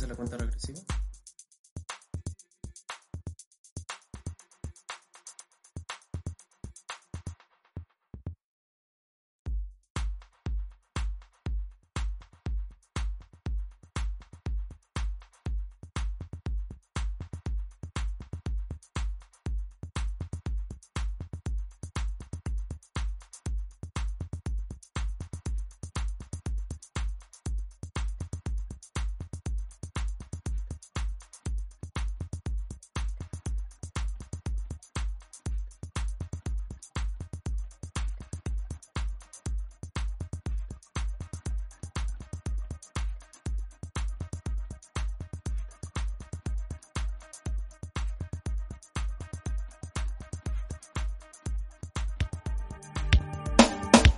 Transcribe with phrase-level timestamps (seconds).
[0.00, 0.99] comienza la cuenta regresiva.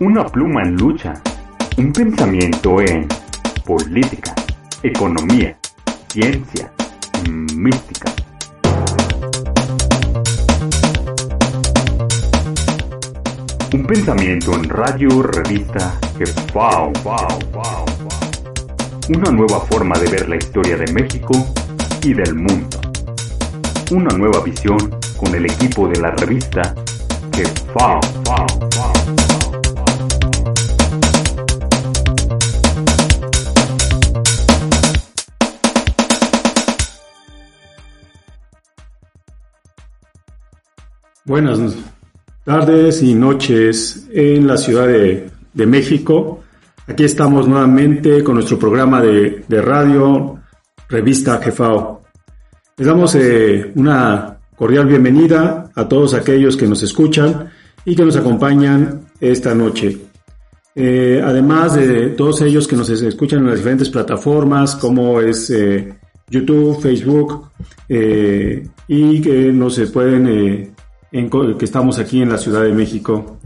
[0.04, 1.14] Una pluma en lucha,
[1.76, 3.06] un pensamiento en
[3.64, 4.34] política,
[4.82, 5.56] economía,
[6.08, 6.72] ciencia,
[7.30, 8.12] mística.
[13.72, 16.92] Un pensamiento en radio, revista, Jefao.
[19.08, 21.46] Una nueva forma de ver la historia de México
[22.02, 22.80] y del mundo.
[23.92, 26.74] Una nueva visión con el equipo de la revista
[27.36, 28.00] Jefao.
[41.24, 41.60] Buenas
[42.44, 46.42] tardes y noches en la Ciudad de, México.
[46.88, 50.40] Aquí estamos nuevamente con nuestro programa de, radio,
[50.88, 52.02] revista Jefao.
[52.76, 57.50] Les damos eh, una cordial bienvenida a todos aquellos que nos escuchan
[57.84, 59.96] y que nos acompañan esta noche.
[60.74, 65.94] Eh, además de todos ellos que nos escuchan en las diferentes plataformas como es eh,
[66.28, 67.48] YouTube, Facebook
[67.88, 70.72] y que nos pueden
[71.12, 71.28] en
[71.58, 73.38] que estamos aquí en la Ciudad de México.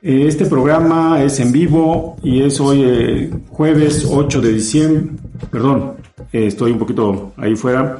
[0.00, 5.12] Eh, este programa es en vivo y es hoy eh, jueves 8 de diciembre,
[5.50, 5.94] perdón,
[6.32, 7.98] eh, estoy un poquito ahí fuera.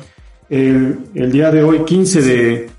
[0.48, 2.70] el día de hoy, 15 de,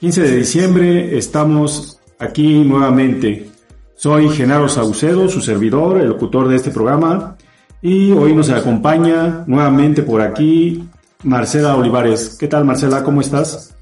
[0.00, 3.50] 15 de diciembre, estamos aquí nuevamente.
[3.96, 7.36] Soy Genaro Saucedo, su servidor, el locutor de este programa,
[7.82, 10.84] y hoy nos acompaña nuevamente por aquí
[11.22, 12.36] Marcela Olivares.
[12.38, 13.04] ¿Qué tal, Marcela?
[13.04, 13.74] ¿Cómo estás?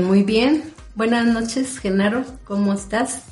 [0.00, 0.62] muy bien,
[0.94, 3.22] Buenas noches, Genaro, ¿cómo estás?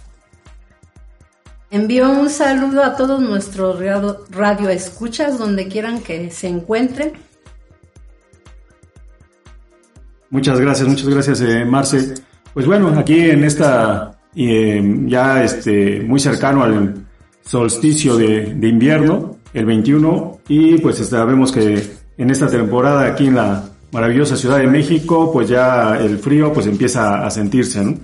[1.70, 3.78] Envío un saludo a todos nuestros
[4.30, 7.12] radio, escuchas donde quieran que se encuentren.
[10.30, 12.14] Muchas gracias, muchas gracias, eh, Marce.
[12.54, 16.94] Pues bueno, aquí en esta, eh, ya este, muy cercano al
[17.42, 23.34] solsticio de, de invierno, el 21, y pues sabemos que en esta temporada aquí en
[23.36, 27.96] la maravillosa Ciudad de México, pues ya el frío pues empieza a sentirse.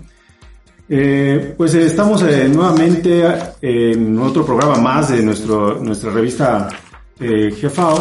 [0.88, 3.24] Eh, pues estamos eh, nuevamente
[3.60, 6.68] en otro programa más de nuestro, nuestra revista
[7.18, 8.00] eh, Jefao,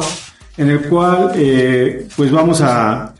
[0.57, 3.13] en el cual eh, pues vamos a,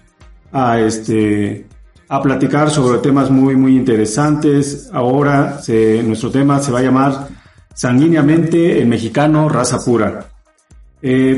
[0.51, 1.65] a, este,
[2.07, 4.89] a platicar sobre temas muy, muy interesantes.
[4.93, 5.59] Ahora
[6.03, 7.27] nuestro tema se va a llamar
[7.73, 10.27] Sanguíneamente el mexicano, raza pura.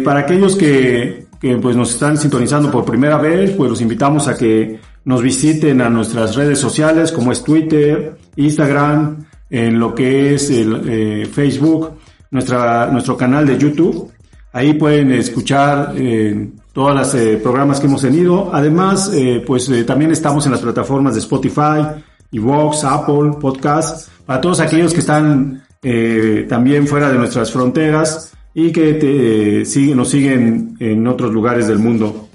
[0.03, 4.38] para aquellos que, que pues nos están sintonizando por primera vez, pues los invitamos a
[4.38, 10.50] que nos visiten a nuestras redes sociales como es Twitter, Instagram, en lo que es
[10.50, 11.92] el eh, Facebook,
[12.31, 14.12] nuestra, nuestro canal de YouTube.
[14.52, 18.52] Ahí pueden escuchar eh, todos los eh, programas que hemos tenido.
[18.54, 24.40] Además, eh, pues eh, también estamos en las plataformas de Spotify, Evox, Apple, Podcast, para
[24.40, 25.63] todos aquellos que están
[26.50, 32.27] también fuera de nuestras fronteras y que te, nos siguen en otros lugares del mundo.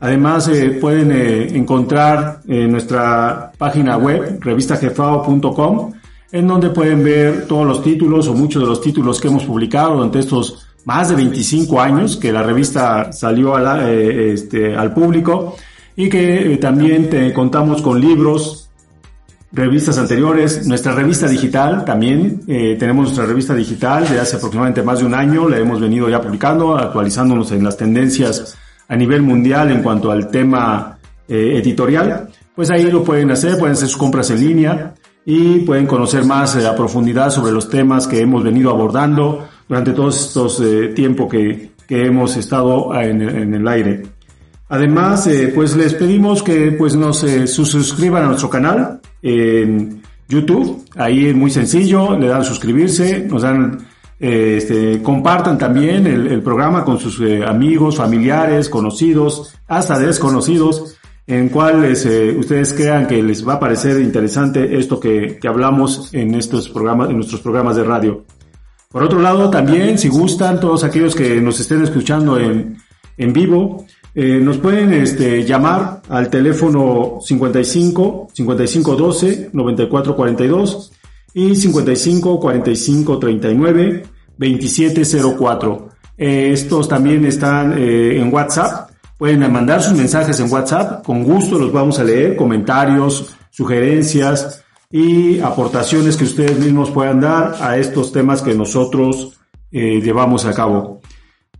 [0.00, 5.92] Además, eh, pueden eh, encontrar en nuestra página web, revistajefao.com,
[6.30, 9.94] en donde pueden ver todos los títulos o muchos de los títulos que hemos publicado
[9.96, 15.56] durante estos más de 25 años que la revista salió eh, este, al público
[15.96, 18.67] y que también te, contamos con libros,
[19.52, 25.00] revistas anteriores, nuestra revista digital también, eh, tenemos nuestra revista digital de hace aproximadamente más
[25.00, 28.56] de un año, la hemos venido ya publicando, actualizándonos en las tendencias
[28.88, 33.74] a nivel mundial en cuanto al tema eh, editorial, pues ahí lo pueden hacer, pueden
[33.74, 38.06] hacer sus compras en línea y pueden conocer más eh, a profundidad sobre los temas
[38.06, 40.62] que hemos venido abordando durante todos estos
[40.94, 44.02] tiempos que, que hemos estado en, en el aire.
[44.70, 50.84] Además, eh, pues les pedimos que pues nos eh, suscriban a nuestro canal en YouTube.
[50.96, 53.86] Ahí es muy sencillo, le dan suscribirse, nos dan
[54.20, 62.04] este, compartan también el, programa con sus eh, amigos, familiares, conocidos, hasta desconocidos, en cuales
[62.04, 66.68] eh, ustedes crean que les va a parecer interesante esto que, que, hablamos en estos
[66.68, 68.24] programas, en nuestros programas de radio.
[68.90, 72.78] Por otro lado, también, si gustan, todos aquellos que nos estén escuchando en,
[73.18, 73.86] en vivo,
[74.20, 80.92] eh, nos pueden este, llamar al teléfono 55 55 12 94 42
[81.34, 84.02] y 55 45 39
[84.36, 85.02] 27
[85.38, 85.88] 04.
[86.16, 88.90] estos también están eh, en WhatsApp.
[89.16, 91.04] Pueden mandar sus mensajes en WhatsApp.
[91.04, 92.34] Con gusto los vamos a leer.
[92.34, 99.38] Comentarios, sugerencias y aportaciones que ustedes mismos puedan dar a estos temas que nosotros
[99.70, 100.97] eh, llevamos a cabo.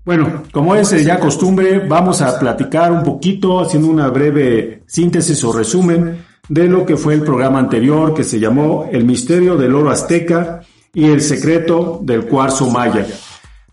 [0.08, 5.44] Bueno, como es eh, ya costumbre, vamos a platicar un poquito, haciendo una breve síntesis
[5.44, 9.74] o resumen de lo que fue el programa anterior que se llamó El misterio del
[9.74, 10.62] oro azteca
[10.94, 13.06] y el secreto del cuarzo maya.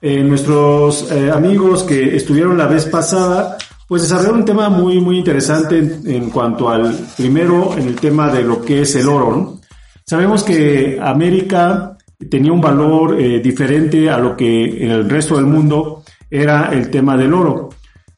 [0.01, 3.55] Eh, nuestros eh, amigos que estuvieron la vez pasada,
[3.87, 8.43] pues desarrollaron un tema muy, muy interesante en, cuanto al, primero, en el tema de
[8.43, 9.59] lo que es el oro.
[10.05, 11.95] Sabemos que América
[12.29, 16.03] tenía un valor diferente a lo que en el resto del mundo
[16.41, 17.69] era el tema del oro.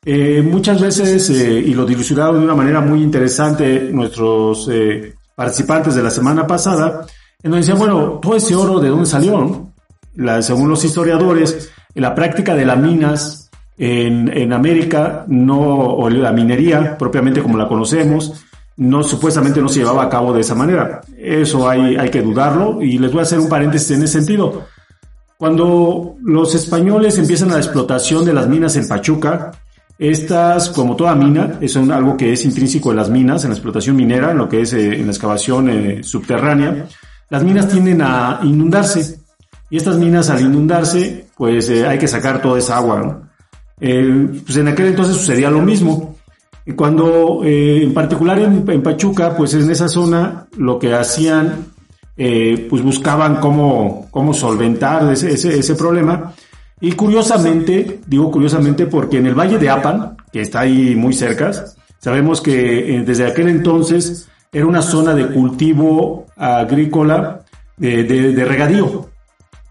[0.05, 5.95] Eh, muchas veces, eh, y lo dilucidaron de una manera muy interesante nuestros eh, participantes
[5.95, 7.05] de la semana pasada,
[7.43, 9.71] en donde decían, bueno, todo ese oro, ¿de dónde salió?
[10.39, 16.97] Según los historiadores, la práctica de las minas en, en América, no, o la minería
[16.97, 18.45] propiamente como la conocemos,
[18.77, 21.01] no supuestamente no se llevaba a cabo de esa manera.
[21.17, 24.65] Eso hay, hay que dudarlo y les voy a hacer un paréntesis en ese sentido.
[25.37, 29.51] Cuando los españoles empiezan la explotación de las minas en Pachuca,
[29.99, 33.95] estas, como toda mina, es algo que es intrínseco en las minas, en la explotación
[33.95, 36.87] minera, en lo que es eh, en la excavación eh, subterránea,
[37.29, 39.19] las minas tienden a inundarse.
[39.69, 43.29] Y estas minas al inundarse, pues eh, hay que sacar toda esa agua.
[43.79, 46.15] pues en aquel entonces sucedía lo mismo.
[46.75, 51.65] Cuando, en particular en, en Pachuca, pues en esa zona lo que hacían
[52.17, 56.33] eh, pues buscaban cómo, cómo solventar ese, ese, problema.
[56.81, 61.51] Y curiosamente, digo curiosamente porque en el Valle de Apan, que está ahí muy cerca,
[61.99, 67.41] sabemos que eh, desde aquel entonces era una zona de cultivo agrícola
[67.75, 69.09] de, de, regadío,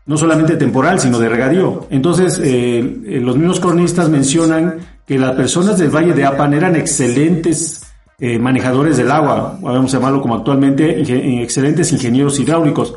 [0.07, 1.87] no solamente temporal, sino de regadío.
[1.91, 7.86] Entonces, eh, los mismos cronistas mencionan que las personas del Valle de Apan eran excelentes
[8.19, 11.03] eh, manejadores del agua, vamos llamarlo como actualmente,
[11.43, 12.95] excelentes ingenieros hidráulicos.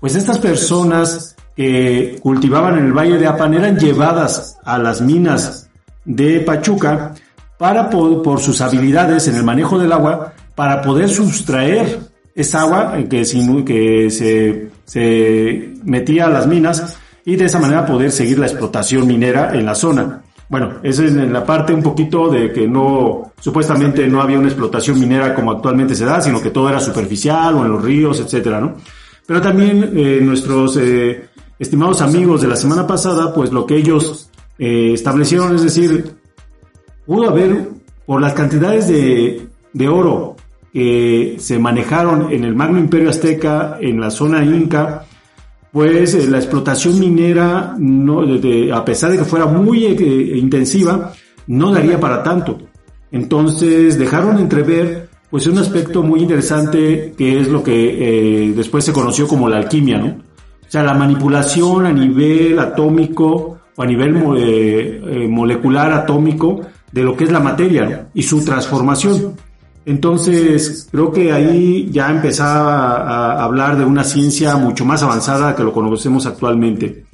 [0.00, 5.68] Pues estas personas que cultivaban en el Valle de Apan eran llevadas a las minas
[6.04, 7.14] de Pachuca
[7.58, 12.00] para por, sus habilidades en el manejo del agua para poder sustraer
[12.34, 14.70] esa agua que, se
[15.84, 19.74] metía a las minas y de esa manera poder seguir la explotación minera en la
[19.74, 20.21] zona.
[20.52, 24.48] Bueno, esa es en la parte un poquito de que no, supuestamente no había una
[24.48, 28.20] explotación minera como actualmente se da, sino que todo era superficial o en los ríos,
[28.20, 28.74] etcétera, ¿no?
[29.24, 34.28] Pero también eh, nuestros eh, estimados amigos de la semana pasada, pues lo que ellos
[34.58, 36.16] eh, establecieron, es decir,
[37.06, 37.70] pudo haber,
[38.04, 40.36] por las cantidades de, de oro
[40.70, 45.06] que se manejaron en el Magno Imperio Azteca, en la zona Inca,
[45.72, 48.22] pues eh, la explotación minera, no,
[48.74, 51.12] a pesar de que fuera muy eh, intensiva,
[51.46, 52.58] no daría para tanto.
[53.10, 58.92] Entonces dejaron entrever pues un aspecto muy interesante que es lo que eh, después se
[58.92, 60.08] conoció como la alquimia, ¿no?
[60.08, 64.12] O sea, la manipulación a nivel atómico o a nivel
[65.28, 66.60] molecular atómico
[66.90, 69.34] de lo que es la materia y su transformación.
[69.84, 75.64] Entonces, creo que ahí ya empezaba a hablar de una ciencia mucho más avanzada que
[75.64, 77.04] lo conocemos actualmente.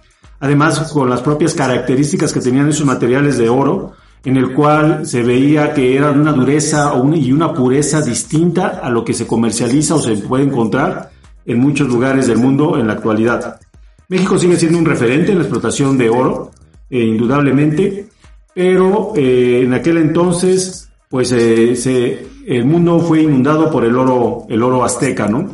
[0.40, 3.92] Además, con las propias características que tenían esos materiales de oro,
[4.24, 9.04] en el cual se veía que era una dureza y una pureza distinta a lo
[9.04, 11.10] que se comercializa o se puede encontrar
[11.46, 13.58] en muchos lugares del mundo en la actualidad.
[14.08, 16.50] México sigue siendo un referente en la explotación de oro,
[16.90, 18.08] eh, indudablemente,
[18.54, 24.46] pero eh, en aquel entonces, pues eh, se, el mundo fue inundado por el oro,
[24.48, 25.50] el oro azteca, ¿no?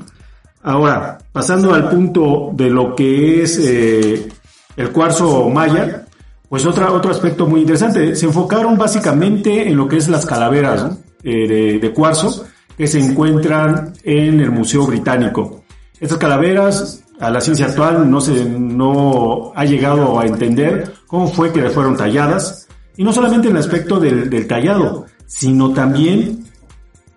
[0.63, 4.29] Ahora, pasando al punto de lo que es eh,
[4.77, 6.07] el cuarzo maya,
[6.49, 8.15] pues otra, otro aspecto muy interesante.
[8.15, 12.47] Se enfocaron básicamente en lo que es las calaveras eh, de, cuarzo
[12.79, 15.65] que se encuentran en el Museo Británico.
[15.99, 21.53] Estas calaveras, a la ciencia actual, no se, no ha llegado a entender cómo fue
[21.53, 26.45] que fueron talladas, y no solamente en el aspecto del, del tallado, sino también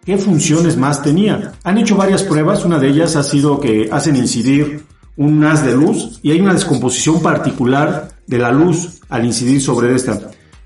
[0.07, 1.51] qué funciones más tenía.
[1.65, 4.85] Han hecho varias pruebas, una de ellas ha sido que hacen incidir
[5.17, 9.93] un haz de luz y hay una descomposición particular de la luz al incidir sobre
[9.93, 10.17] esta.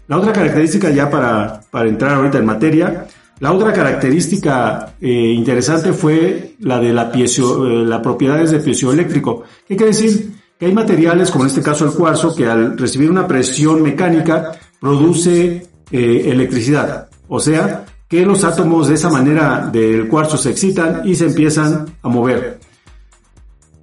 [0.07, 3.07] La otra característica, ya para, para entrar ahorita en materia,
[3.39, 9.45] la otra característica eh, interesante fue la de la, piezo, eh, la propiedades de piezoeléctrico.
[9.67, 10.33] ¿Qué quiere decir?
[10.59, 14.51] Que hay materiales, como en este caso el cuarzo, que al recibir una presión mecánica
[14.79, 17.09] produce eh, electricidad.
[17.27, 21.85] O sea, que los átomos de esa manera del cuarzo se excitan y se empiezan
[22.01, 22.59] a mover.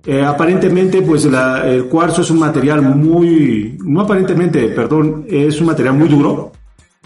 [0.04, 5.94] Eh, aparentemente, pues el cuarzo es un material muy, no aparentemente, perdón, es un material
[5.94, 6.52] muy duro,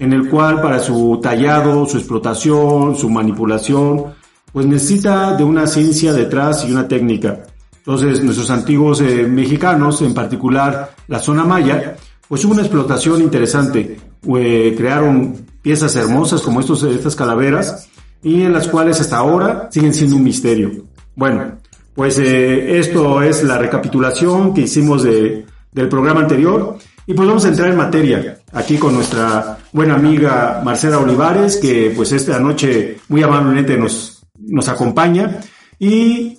[0.00, 4.14] en el cual para su tallado, su explotación, su manipulación,
[4.52, 7.44] pues necesita de una ciencia detrás y una técnica.
[7.76, 13.96] Entonces, nuestros antiguos eh, mexicanos, en particular la zona maya, pues hubo una explotación interesante.
[14.36, 17.88] Eh, crearon piezas hermosas como estos, estas calaveras
[18.22, 20.84] y en las cuales hasta ahora siguen siendo un misterio.
[21.14, 21.58] Bueno,
[21.94, 27.44] pues eh, esto es la recapitulación que hicimos de, del programa anterior y pues vamos
[27.44, 32.98] a entrar en materia aquí con nuestra buena amiga Marcela Olivares que pues esta noche
[33.08, 35.40] muy amablemente nos, nos acompaña
[35.78, 36.38] y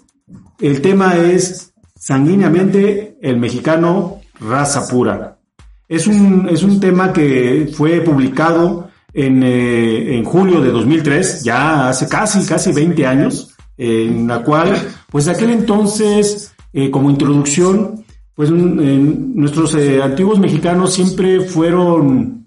[0.59, 5.37] el tema es sanguíneamente el mexicano raza pura.
[5.87, 8.82] Es un, es un tema que fue publicado
[9.13, 14.75] en, eh, en julio de 2003, ya hace casi, casi 20 años, en la cual,
[15.09, 18.03] pues de aquel entonces, eh, como introducción,
[18.35, 22.45] pues nuestros eh, antiguos mexicanos siempre fueron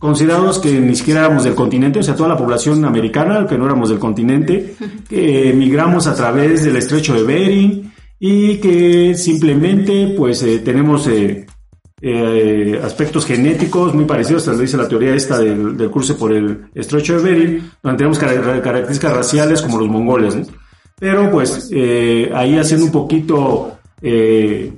[0.00, 3.66] considerados que ni siquiera éramos del continente, o sea, toda la población americana, que no
[3.66, 4.74] éramos del continente,
[5.08, 10.42] que emigramos a través del estrecho de Bering y que simplemente pues
[12.04, 16.66] eh, aspectos genéticos muy parecidos, tal dice la teoría esta del, del curso por el
[16.74, 20.36] estrecho de Bering, donde tenemos características raciales como los mongoles.
[20.98, 24.72] Pero pues eh, ahí haciendo un poquito eh,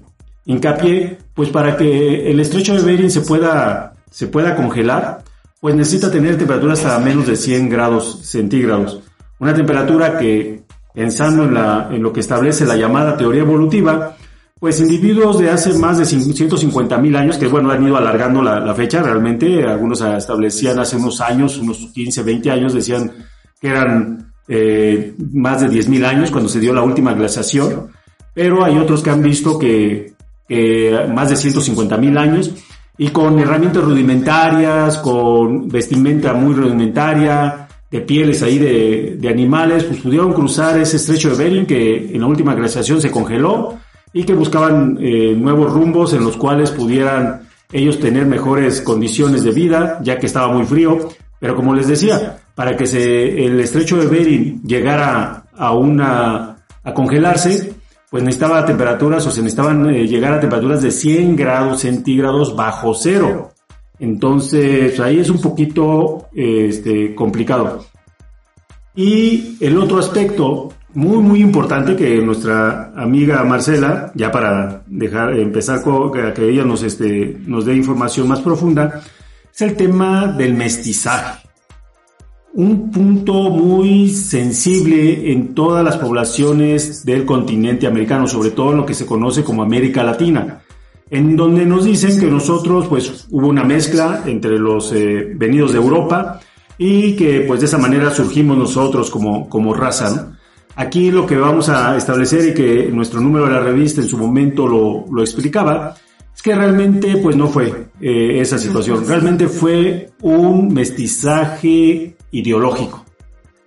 [0.45, 5.25] hincapié, pues para que el estrecho de Bering se pueda, se pueda congelar,
[5.63, 9.01] pues necesita tener temperaturas hasta menos de 100 grados centígrados.
[9.39, 10.63] Una temperatura que,
[10.93, 14.15] pensando en, la, en lo que establece la llamada teoría evolutiva,
[14.59, 18.75] pues individuos de hace más de 150 mil años, que bueno, han ido alargando la,
[18.75, 23.13] fecha realmente, algunos establecían hace unos años, unos 15, 20 años, decían
[23.61, 27.89] que eran eh, más de 10.000 años cuando se dio la última glaciación,
[28.33, 30.15] pero hay otros que han visto que,
[31.13, 32.51] más de 150.000 años
[32.97, 40.01] y con herramientas rudimentarias, con vestimenta muy rudimentaria, de pieles ahí de, de, animales, pues
[40.01, 43.79] pudieron cruzar ese estrecho de Bering que en la última glaciación se congeló
[44.15, 49.51] y que buscaban eh, nuevos rumbos en los cuales pudieran ellos tener mejores condiciones de
[49.51, 51.11] vida, ya que estaba muy frío.
[51.41, 56.95] Pero como les decía, para que se, el estrecho de Bering llegara a una, a
[56.95, 57.75] congelarse,
[58.09, 62.95] pues necesitaba temperaturas o se necesitaban eh, llegar a temperaturas de 100 grados centígrados bajo
[62.95, 63.51] cero.
[63.99, 67.85] Entonces ahí es un poquito este, complicado.
[68.95, 75.83] Y el otro aspecto muy muy importante que nuestra amiga Marcela, ya para dejar empezar
[75.83, 79.03] con, que ella nos este, nos dé información más profunda,
[79.53, 81.49] es el tema del mestizaje.
[82.55, 88.87] Un punto muy sensible en todas las poblaciones del continente americano, sobre todo en lo
[88.87, 90.63] que se conoce como América Latina,
[91.11, 95.79] en donde nos dicen que nosotros, pues, hubo una mezcla entre los eh, venidos de
[95.79, 96.41] Europa
[96.79, 100.34] y que, pues, de esa manera surgimos nosotros como, como raza,
[100.77, 104.19] Aquí lo que vamos a establecer y que nuestro número de la revista en su
[104.19, 105.95] momento lo, lo explicaba,
[106.35, 113.05] es que realmente pues no fue eh, esa situación, realmente fue un mestizaje ideológico.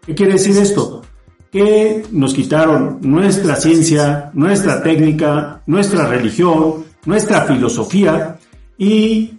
[0.06, 1.02] ¿Qué quiere decir esto?
[1.50, 8.38] Que nos quitaron nuestra ciencia, nuestra técnica, nuestra religión, nuestra filosofía
[8.78, 9.34] y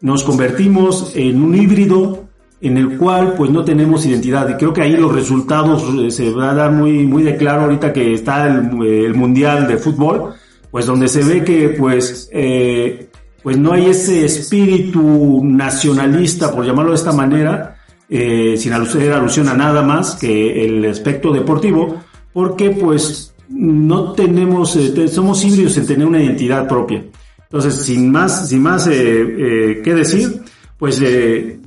[0.00, 2.27] nos convertimos en un híbrido
[2.60, 6.30] en el cual pues no tenemos identidad y creo que ahí los resultados eh, se
[6.30, 10.34] va a dar muy muy de claro ahorita que está el, mundial de fútbol
[10.70, 13.08] pues donde se ve que pues eh,
[13.42, 17.76] pues no hay ese espíritu nacionalista por llamarlo de esta manera
[18.08, 24.76] eh, sin hacer alusión a nada más que el aspecto deportivo, porque pues no tenemos,
[24.76, 27.04] eh, somos híbridos en tener una identidad propia.
[27.42, 30.42] Entonces, sin más, sin más que decir,
[30.78, 31.02] pues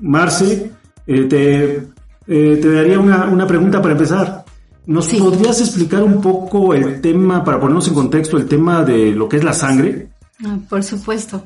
[0.02, 0.72] Marce,
[1.06, 1.88] te,
[2.26, 4.46] te daría una, una pregunta para empezar.
[4.86, 9.30] ¿Nos podrías explicar un poco el tema, para ponernos en contexto, el tema de lo
[9.30, 10.10] que es la sangre?
[10.44, 11.44] Ah, por supuesto.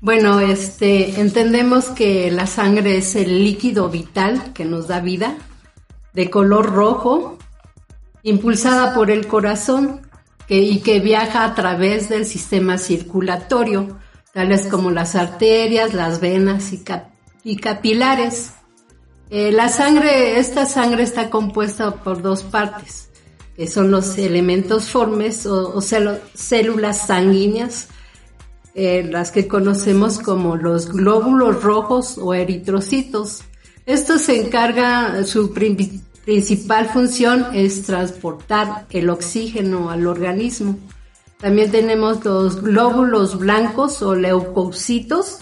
[0.00, 5.36] Bueno, este, entendemos que la sangre es el líquido vital que nos da vida,
[6.12, 7.38] de color rojo,
[8.22, 10.02] impulsada por el corazón,
[10.46, 13.98] que, y que viaja a través del sistema circulatorio,
[14.34, 16.72] tales como las arterias, las venas
[17.44, 18.52] y, capilares.
[19.30, 23.08] Eh, la sangre, esta sangre está compuesta por dos partes,
[23.56, 27.88] que son los elementos formes o, células sanguíneas,
[28.74, 33.42] eh, las que conocemos como los glóbulos rojos o eritrocitos.
[33.86, 40.78] Esto se encarga, su principal función es transportar el oxígeno al organismo.
[41.38, 45.38] También tenemos los glóbulos blancos o leucocitos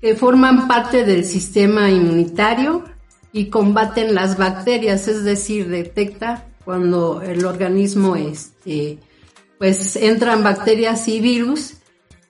[0.00, 2.84] que forman parte del sistema inmunitario
[3.32, 8.98] y combaten las bacterias, es decir, detecta cuando el organismo este,
[9.58, 11.74] pues entran bacterias y virus,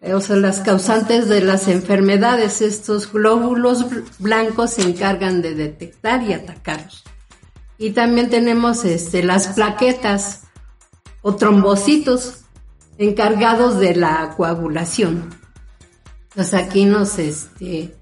[0.00, 3.86] eh, o sea, las causantes de las enfermedades, estos glóbulos
[4.18, 7.04] blancos se encargan de detectar y atacarlos.
[7.78, 10.42] Y también tenemos este, las plaquetas
[11.22, 12.42] o trombocitos
[12.98, 15.30] encargados de la coagulación.
[16.34, 17.94] Pues aquí nos, este,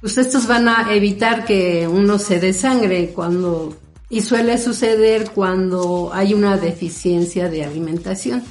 [0.00, 3.76] pues estos van a evitar que uno se desangre cuando,
[4.08, 8.42] y suele suceder cuando hay una deficiencia de alimentación.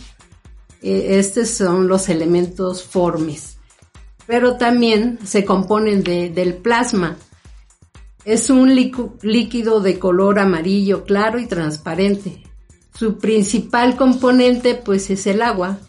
[0.81, 3.57] E, estos son los elementos formes.
[4.27, 7.17] Pero también se componen de, del plasma,
[8.25, 12.43] es un líquido de color amarillo claro y transparente.
[12.93, 15.79] Su principal componente pues es el agua,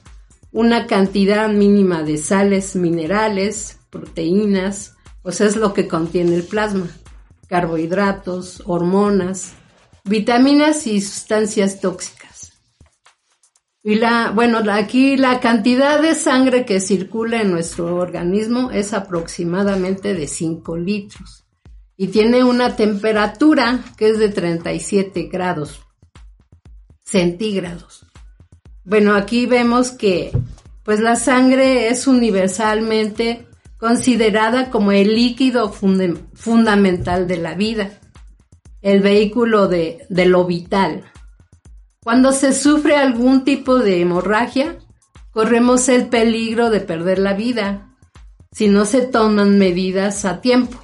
[0.52, 6.88] una cantidad mínima de sales minerales, proteínas, pues es lo que contiene el plasma,
[7.48, 9.52] carbohidratos, hormonas,
[10.04, 12.52] vitaminas y sustancias tóxicas.
[13.82, 20.14] Y la, bueno, aquí la cantidad de sangre que circula en nuestro organismo es aproximadamente
[20.14, 21.44] de 5 litros
[21.96, 25.80] y tiene una temperatura que es de 37 grados
[27.04, 28.06] centígrados.
[28.84, 30.30] Bueno, aquí vemos que
[30.84, 33.46] pues la sangre es universalmente
[33.80, 37.98] considerada como el líquido fundamental de la vida,
[38.82, 41.04] el vehículo de, lo vital.
[42.04, 44.76] Cuando se sufre algún tipo de hemorragia,
[45.32, 47.96] corremos el peligro de perder la vida
[48.52, 50.78] si no se toman medidas a tiempo.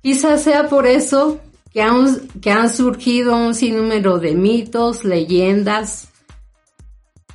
[0.00, 1.40] Quizás sea por eso
[1.72, 6.13] que han, que han surgido un sinnúmero de mitos, leyendas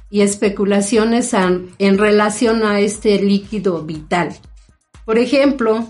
[0.09, 4.35] y especulaciones en relación a este líquido vital.
[5.05, 5.87] Por ejemplo,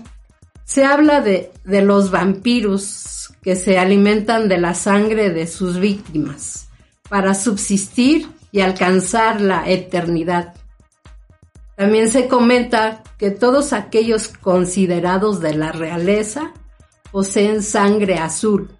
[0.64, 6.68] se habla de, los vampiros que se alimentan de la sangre de sus víctimas
[7.08, 10.54] para subsistir y alcanzar la eternidad.
[11.76, 16.52] También se comenta que todos aquellos considerados de la realeza
[17.10, 18.70] poseen sangre azul,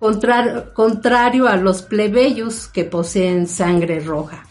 [0.00, 4.44] contrario, a los plebeyos que poseen sangre roja.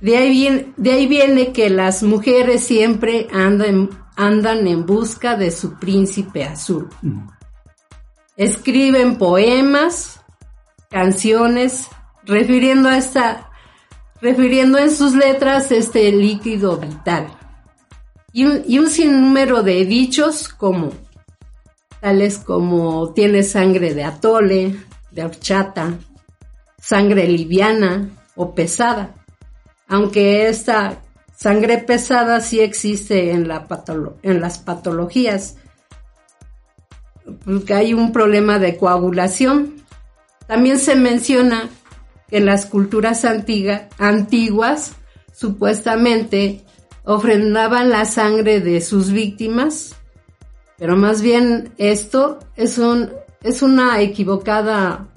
[0.00, 5.50] De ahí, viene, de ahí viene que las mujeres siempre andan, andan en busca de
[5.50, 6.88] su príncipe azul.
[7.02, 7.28] Mm.
[8.36, 10.20] Escriben poemas,
[10.90, 11.88] canciones,
[12.24, 13.50] refiriendo a esta,
[14.20, 17.28] refiriendo en sus letras este líquido vital.
[18.32, 20.92] Y un, y un sinnúmero de dichos como
[22.00, 24.76] tales como tiene sangre de atole,
[25.10, 25.94] de horchata,
[26.78, 29.15] sangre liviana o pesada,
[29.88, 31.02] aunque esta
[31.34, 33.66] sangre pesada sí existe en, la
[34.22, 35.56] en las patologías,
[37.44, 39.74] porque hay un problema de coagulación.
[40.46, 41.68] También se menciona
[42.28, 44.92] que las culturas antiguas
[45.32, 46.64] supuestamente
[47.04, 49.96] ofrendaban la sangre de sus víctimas
[50.78, 52.78] pero más bien esto es
[53.42, 55.08] es una equivocada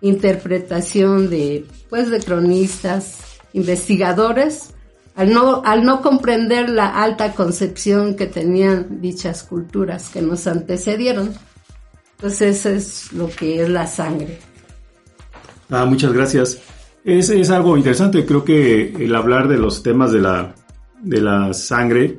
[0.00, 4.70] interpretación de pues de cronistas, investigadores
[5.16, 11.32] al no al no comprender la alta concepción que tenían dichas culturas que nos antecedieron.
[12.16, 14.38] Entonces eso es lo que es la sangre.
[15.70, 16.58] Ah, muchas gracias.
[17.04, 20.54] Es, es algo interesante, creo que el hablar de los temas de la,
[21.02, 22.16] de la sangre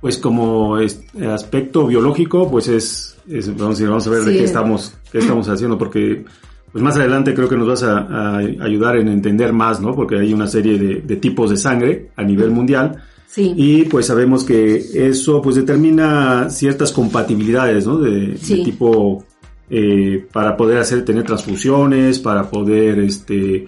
[0.00, 3.16] pues como aspecto biológico, pues es,
[3.56, 6.24] vamos, a, vamos a ver de qué estamos, qué estamos haciendo, porque
[6.72, 9.94] pues más adelante creo que nos vas a, ayudar en entender más, ¿no?
[9.94, 13.02] Porque hay una serie de, tipos de sangre a nivel mundial.
[13.26, 13.52] Sí.
[13.56, 17.98] Y pues sabemos que eso pues determina ciertas compatibilidades, ¿no?
[17.98, 19.24] De, tipo
[19.70, 23.66] eh, para poder hacer, tener transfusiones, para poder, este,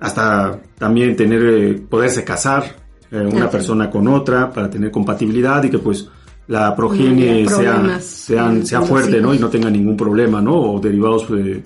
[0.00, 2.76] hasta también tener, eh, poderse casar,
[3.10, 6.08] eh, una persona con otra para tener compatibilidad y que pues
[6.48, 9.34] la progenie sea, sean, sea fuerte, ¿no?
[9.34, 10.74] Y no tenga ningún problema, ¿no?
[10.74, 11.62] O derivados de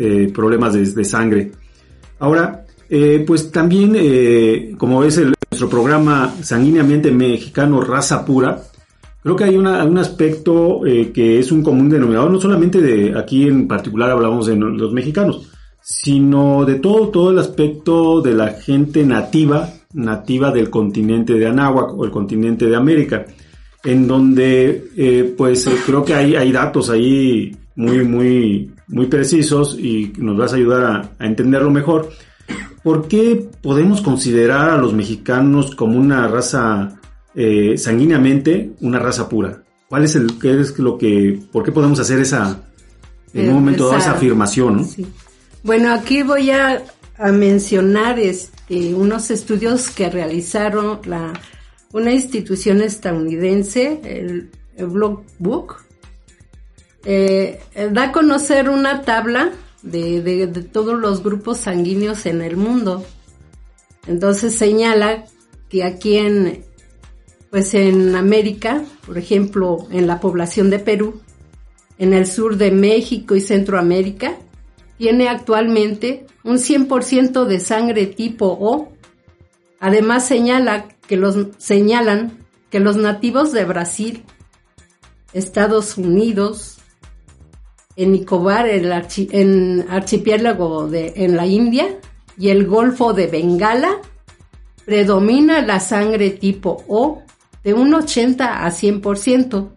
[0.00, 1.50] eh, problemas de, sangre.
[2.20, 8.62] Ahora, eh, pues también, eh, como es nuestro programa Sanguíneamente Mexicano Raza Pura,
[9.20, 13.66] creo que hay un aspecto que es un común denominador, no solamente de aquí en
[13.66, 15.50] particular hablamos de los mexicanos,
[15.82, 21.92] sino de todo, todo el aspecto de la gente nativa, nativa del continente de Anáhuac
[21.98, 23.26] o el continente de América,
[23.82, 30.36] en donde pues creo que hay, hay datos ahí muy, muy, muy precisos y nos
[30.36, 32.10] vas a ayudar a, a entenderlo mejor
[32.82, 36.98] ¿por qué podemos considerar a los mexicanos como una raza
[37.34, 39.62] eh, sanguíneamente una raza pura?
[39.88, 42.62] ¿Cuál es el qué es lo que por qué podemos hacer esa
[43.34, 44.88] en un momento dado esa afirmación?
[45.62, 46.82] Bueno, aquí voy a,
[47.32, 51.32] mencionar este, unos estudios que realizaron la
[51.92, 55.78] una institución estadounidense, el, Blog Book,
[57.04, 57.60] eh,
[57.92, 63.04] da a conocer una tabla de, todos los grupos sanguíneos en el mundo.
[64.06, 65.24] Entonces señala
[65.68, 66.64] que aquí en,
[67.50, 71.20] pues en América, por ejemplo, en la población de Perú,
[71.98, 74.36] en el sur de México y Centroamérica,
[74.96, 78.92] tiene actualmente un 100% de sangre tipo O.
[79.80, 82.38] Además señala que los, señalan
[82.70, 84.24] que los nativos de Brasil,
[85.32, 86.77] Estados Unidos,
[87.98, 88.92] en Nicobar, el
[89.32, 91.98] en archipiélago de, en la India
[92.38, 93.90] y el Golfo de Bengala,
[94.84, 97.24] predomina la sangre tipo O
[97.64, 99.70] de un 80 a 100%.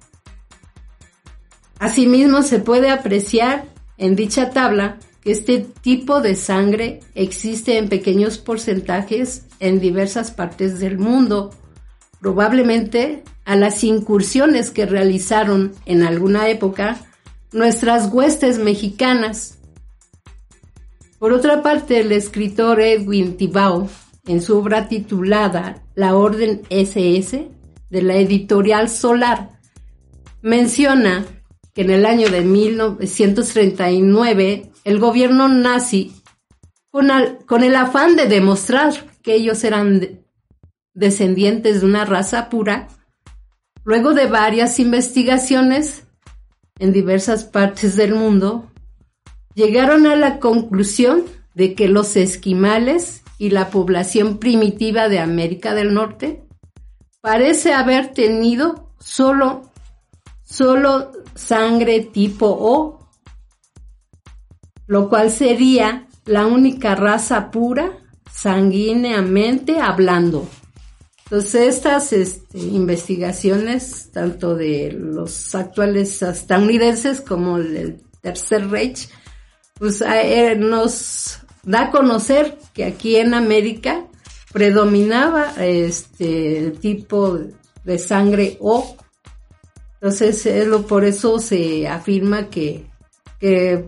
[1.79, 3.65] Asimismo, se puede apreciar
[3.97, 10.79] en dicha tabla que este tipo de sangre existe en pequeños porcentajes en diversas partes
[10.79, 11.49] del mundo,
[12.19, 16.99] probablemente a las incursiones que realizaron en alguna época
[17.51, 19.59] nuestras huestes mexicanas.
[21.19, 23.87] Por otra parte, el escritor Edwin Tibau,
[24.25, 27.49] en su obra titulada La Orden SS,
[27.89, 29.59] de la editorial Solar,
[30.41, 31.25] menciona
[31.73, 36.13] que en el año de 1939 el gobierno nazi,
[36.89, 37.09] con,
[37.45, 40.19] con el afán de demostrar que ellos eran
[40.93, 42.87] descendientes de una raza pura,
[43.83, 46.03] luego de varias investigaciones,
[46.82, 48.72] en diversas partes del mundo,
[49.54, 55.94] llegaron a la conclusión de que los esquimales y la población primitiva de América del
[55.94, 56.44] Norte
[57.22, 59.62] parece haber tenido solo,
[60.44, 63.08] solo sangre tipo O,
[64.88, 67.91] lo cual sería la única raza pura
[68.32, 70.48] sanguíneamente hablando.
[71.32, 79.08] Entonces, estas este, investigaciones, tanto de los actuales estadounidenses como el Tercer Reich,
[79.76, 84.08] pues eh, nos da a conocer que aquí en América
[84.52, 87.39] predominaba este tipo
[87.86, 88.98] de sangre O.
[90.02, 90.46] Entonces,
[90.86, 92.88] por eso se afirma que,
[93.39, 93.86] que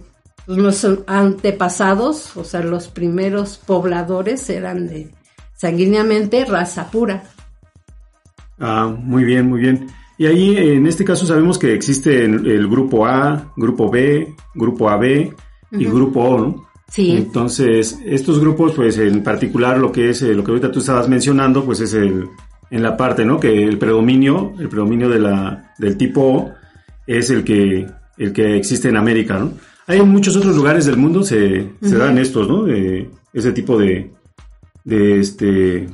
[0.48, 5.12] los antepasados, o sea, los primeros pobladores eran de
[5.58, 7.33] sanguíneamente raza pura.
[8.60, 9.88] Ah, muy bien, muy bien.
[10.18, 15.34] Y ahí, en este caso, sabemos que existe el, grupo A, grupo B, grupo AB
[15.72, 16.68] y grupo O, ¿no?
[16.88, 17.12] Sí.
[17.12, 21.10] Entonces, estos grupos, pues en particular lo que es, eh, lo que ahorita tú estabas
[21.10, 22.30] mencionando, pues es el,
[22.70, 23.40] en la parte, ¿no?
[23.40, 26.54] Que el predominio, el predominio de la, del tipo O
[27.08, 27.88] es el que,
[28.18, 29.54] el que existe en América, ¿no?
[29.88, 32.66] Hay en muchos otros lugares del mundo se, se dan estos, ¿no?
[32.68, 34.12] ese tipo de,
[34.86, 35.90] de este,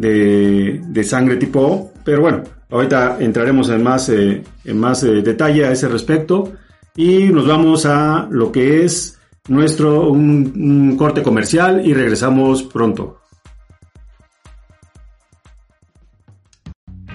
[0.00, 5.66] de, sangre tipo O, pero bueno, ahorita entraremos en más, eh, en más eh, detalle
[5.66, 6.52] a ese respecto
[6.96, 13.20] y nos vamos a lo que es nuestro un, corte comercial y regresamos pronto.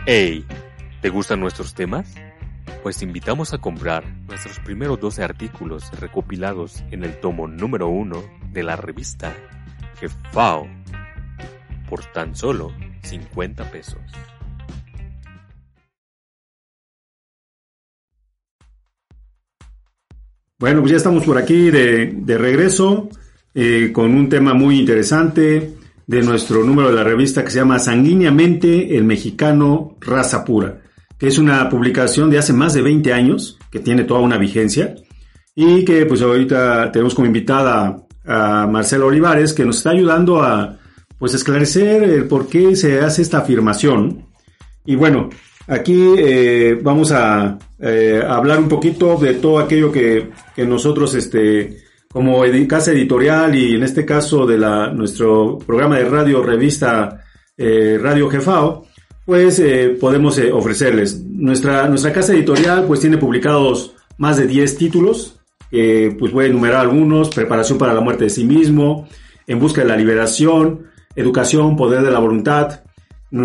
[0.06, 0.46] Hey,
[1.02, 2.14] ¿te gustan nuestros temas?
[2.84, 8.24] Pues te invitamos a comprar nuestros primeros 12 artículos recopilados en el tomo número 1
[8.54, 9.34] de la revista
[10.00, 10.68] Jefao
[11.90, 12.72] por tan solo
[13.04, 14.02] 50 pesos.
[20.58, 23.10] Bueno, pues ya estamos por aquí de, regreso
[23.54, 25.76] eh, con un tema muy interesante
[26.08, 30.82] de nuestro número de la revista que se llama Sanguíneamente el Mexicano Raza Pura,
[31.18, 34.96] que es una publicación de hace más de 20 años, que tiene toda una vigencia,
[35.54, 40.78] y que pues ahorita tenemos como invitada a Marcela Olivares, que nos está ayudando a
[41.18, 44.26] pues esclarecer el por qué se hace esta afirmación.
[44.86, 45.30] Y bueno,
[45.68, 51.78] aquí eh, vamos a eh, hablar un poquito de todo aquello que, nosotros este,
[52.12, 57.24] como casa editorial y en este caso de la, nuestro programa de radio revista
[57.58, 58.86] eh, Radio Jefao,
[59.26, 59.62] pues
[60.00, 61.24] podemos ofrecerles.
[61.24, 65.40] Nuestra, nuestra casa editorial pues tiene publicados más de 10 títulos,
[65.72, 69.08] pues voy a enumerar algunos, Preparación para la muerte de sí mismo,
[69.48, 72.82] En busca de la liberación, Educación, Poder de la voluntad,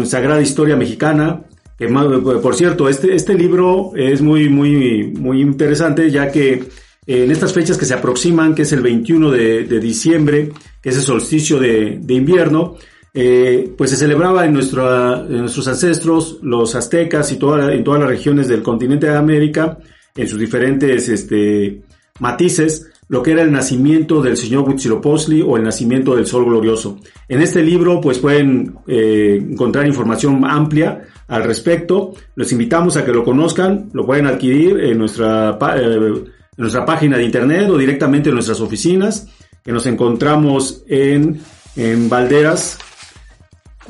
[0.04, 1.42] Sagrada Historia Mexicana,
[1.78, 6.68] que por cierto, este, este libro es muy, muy, muy interesante ya que
[7.06, 10.52] en estas fechas que se aproximan, que es el 21 de, diciembre,
[10.82, 12.76] que es el solsticio de, de invierno,
[13.12, 18.08] eh, pues se celebraba en, nuestra, nuestros ancestros, los aztecas y toda, en todas las
[18.08, 19.78] regiones del continente de América,
[20.14, 21.82] en sus diferentes este,
[22.20, 27.00] matices, lo que era el nacimiento del señor Huitzilopochtli o el nacimiento del sol glorioso.
[27.28, 32.14] En este libro pues pueden eh, encontrar información amplia al respecto.
[32.36, 36.24] Los invitamos a que lo conozcan, lo pueden adquirir en nuestra, eh,
[36.56, 39.26] nuestra página de internet o directamente en nuestras oficinas,
[39.64, 41.40] que nos encontramos en,
[41.74, 42.78] en Valderas,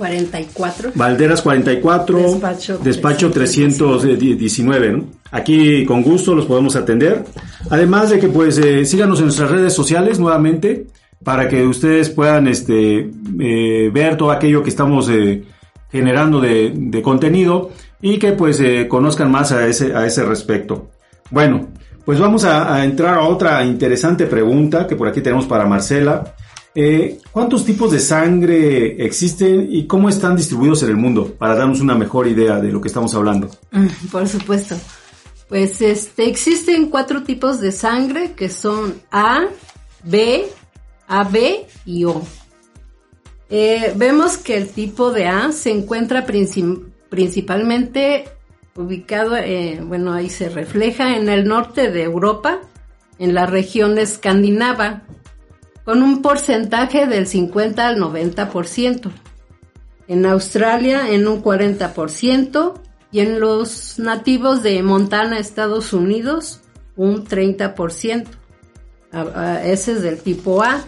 [0.00, 0.92] 44.
[0.94, 4.92] Valderas 44, despacho, despacho 319.
[4.92, 5.04] ¿no?
[5.30, 7.22] Aquí con gusto los podemos atender.
[7.68, 10.86] Además de que pues eh, síganos en nuestras redes sociales nuevamente
[11.22, 13.10] para que ustedes puedan este,
[13.40, 15.44] eh, ver todo aquello que estamos eh,
[15.92, 20.88] generando de, de, contenido y que pues conozcan más a ese, a ese respecto.
[21.30, 21.68] Bueno,
[22.06, 26.34] pues vamos a, a entrar a otra interesante pregunta que por aquí tenemos para Marcela.
[26.74, 31.34] Eh, ¿Cuántos tipos de sangre existen y cómo están distribuidos en el mundo?
[31.36, 33.50] Para darnos una mejor idea de lo que estamos hablando.
[33.72, 34.76] Mm, por supuesto.
[35.48, 39.46] Pues este, existen cuatro tipos de sangre que son A,
[40.04, 40.46] B,
[41.08, 41.36] AB
[41.86, 42.22] y O.
[43.48, 48.28] Eh, vemos que el tipo de A se encuentra principalmente
[48.76, 52.60] ubicado, eh, bueno, ahí se refleja en el norte de Europa,
[53.18, 55.02] en la región escandinava,
[55.84, 59.10] con un porcentaje del 50 al 90%.
[60.08, 62.80] En Australia en un 40%
[63.12, 66.60] y en los nativos de Montana, Estados Unidos,
[66.96, 68.26] un 30%.
[69.64, 70.84] Ese es del tipo A.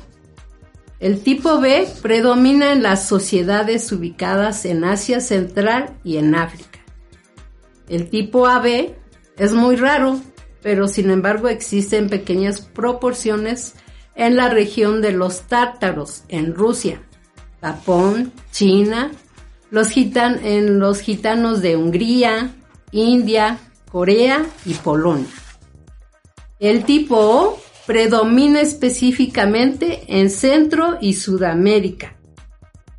[1.01, 6.79] El tipo B predomina en las sociedades ubicadas en Asia Central y en África.
[7.89, 8.95] El tipo AB
[9.37, 10.21] es muy raro,
[10.63, 13.75] pero sin embargo existe en pequeñas proporciones
[14.15, 17.03] en la región de los tártaros, en Rusia,
[17.61, 19.11] Japón, China,
[19.71, 22.55] los en los gitanos de Hungría,
[22.91, 23.59] India,
[23.91, 25.27] Corea y Polonia.
[26.59, 32.17] El tipo O predomina específicamente en Centro y Sudamérica,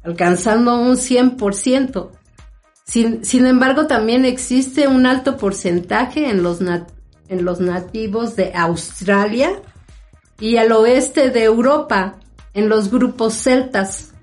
[0.04, 2.10] alcanzando un 100%.
[2.86, 9.62] Sin, sin embargo, también existe un alto porcentaje en los nativos de Australia,
[10.40, 12.20] y al oeste de Europa,
[12.54, 14.14] en los grupos celtas.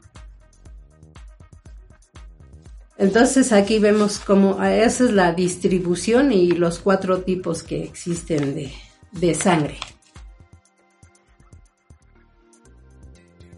[3.00, 9.34] Entonces aquí vemos cómo esa es la distribución y los cuatro tipos que existen de,
[9.34, 9.78] sangre.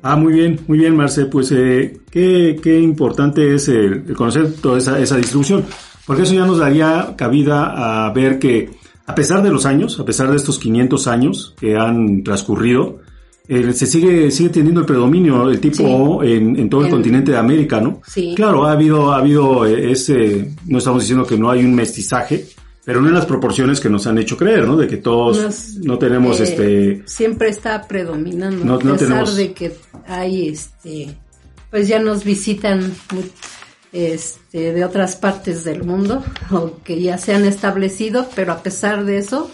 [0.00, 1.26] Ah, muy bien, muy bien, Marce.
[1.26, 5.64] Pues eh, qué, qué, importante es el, conocer toda esa, distribución,
[6.06, 8.70] porque eso ya nos daría cabida a ver que
[9.06, 13.00] a pesar de los años, a pesar de estos 500 años que han transcurrido,
[13.48, 17.38] eh, se sigue sigue teniendo el predominio el tipo O en, todo el, continente de
[17.38, 18.00] América, ¿no?
[18.06, 18.34] Sí.
[18.36, 22.46] Claro, ha habido ha habido eh, ese no estamos diciendo que no hay un mestizaje,
[22.84, 24.76] pero no en las proporciones que nos han hecho creer, ¿no?
[24.76, 29.72] De que todos no tenemos eh, este siempre está predominando a pesar de que
[30.06, 31.16] hay este
[31.68, 32.92] pues ya nos visitan
[33.92, 39.04] este, de otras partes del mundo o que ya se han establecido, pero a pesar
[39.04, 39.50] de eso,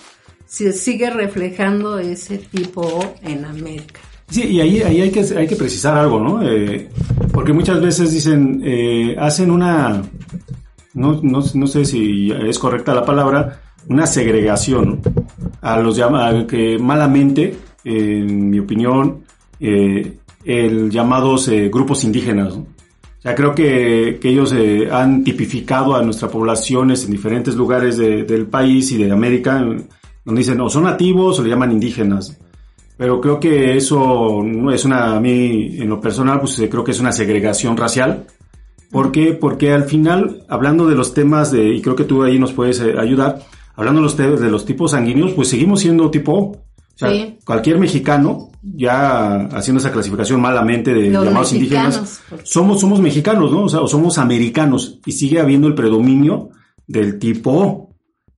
[0.46, 4.01] se sigue reflejando ese tipo en América.
[4.31, 6.42] Sí, y ahí, ahí hay, que, hay que precisar algo, ¿no?
[6.42, 6.88] Eh,
[7.33, 10.03] porque muchas veces dicen, eh, hacen una,
[10.94, 15.01] no, no, no, sé si es correcta la palabra, una segregación
[15.62, 19.24] a los llamados, que malamente, en mi opinión,
[19.61, 22.78] eh, el llamados grupos indígenas, ¿no?
[23.29, 28.91] Sea, creo que, ellos eh, han tipificado a nuestras poblaciones en diferentes lugares del país
[28.93, 29.59] y de América,
[30.25, 32.38] donde dicen o son nativos o le llaman indígenas.
[32.97, 37.01] Pero creo que eso es una, a mí en lo personal, pues creo que es
[37.01, 38.25] una segregación racial.
[38.91, 39.35] ¿Por qué?
[39.35, 42.81] Porque al final, hablando de los temas de, y creo que tú ahí nos puedes
[42.81, 43.41] eh, ayudar,
[43.77, 46.57] hablando de los, de los tipos sanguíneos, pues seguimos siendo tipo
[46.98, 53.64] sea, cualquier mexicano, ya haciendo esa clasificación malamente de llamados indígenas, somos, somos mexicanos, ¿no?
[53.64, 56.50] O sea, o somos americanos y sigue habiendo el predominio
[56.87, 57.88] del tipo O.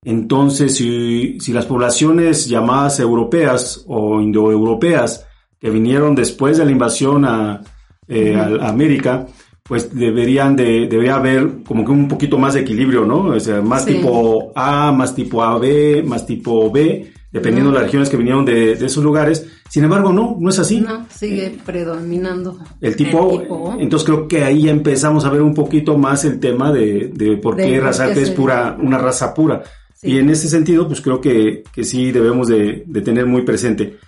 [0.04, 5.26] Entonces, si, si las poblaciones llamadas europeas o indoeuropeas
[5.58, 7.60] que vinieron después de la invasión a,
[8.08, 9.26] eh, a, América,
[9.62, 13.26] pues deberían de, debería haber como que un poquito más de equilibrio, ¿no?
[13.26, 18.08] O sea, más tipo A, más tipo AB, más tipo B, dependiendo de las regiones
[18.08, 19.46] que vinieron de, de, esos lugares.
[19.68, 20.80] Sin embargo, no, no es así.
[20.80, 22.58] No, sigue predominando.
[22.80, 26.72] El tipo, entonces creo que ahí ya empezamos a ver un poquito más el tema
[26.72, 29.62] de, de por qué raza es pura, una raza pura.
[30.02, 33.98] Y en ese sentido, pues creo que, que sí debemos de, de, tener muy presente.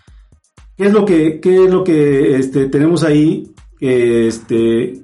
[0.77, 3.53] ¿Qué es lo que, qué es lo que este, tenemos ahí?
[3.79, 5.03] Este,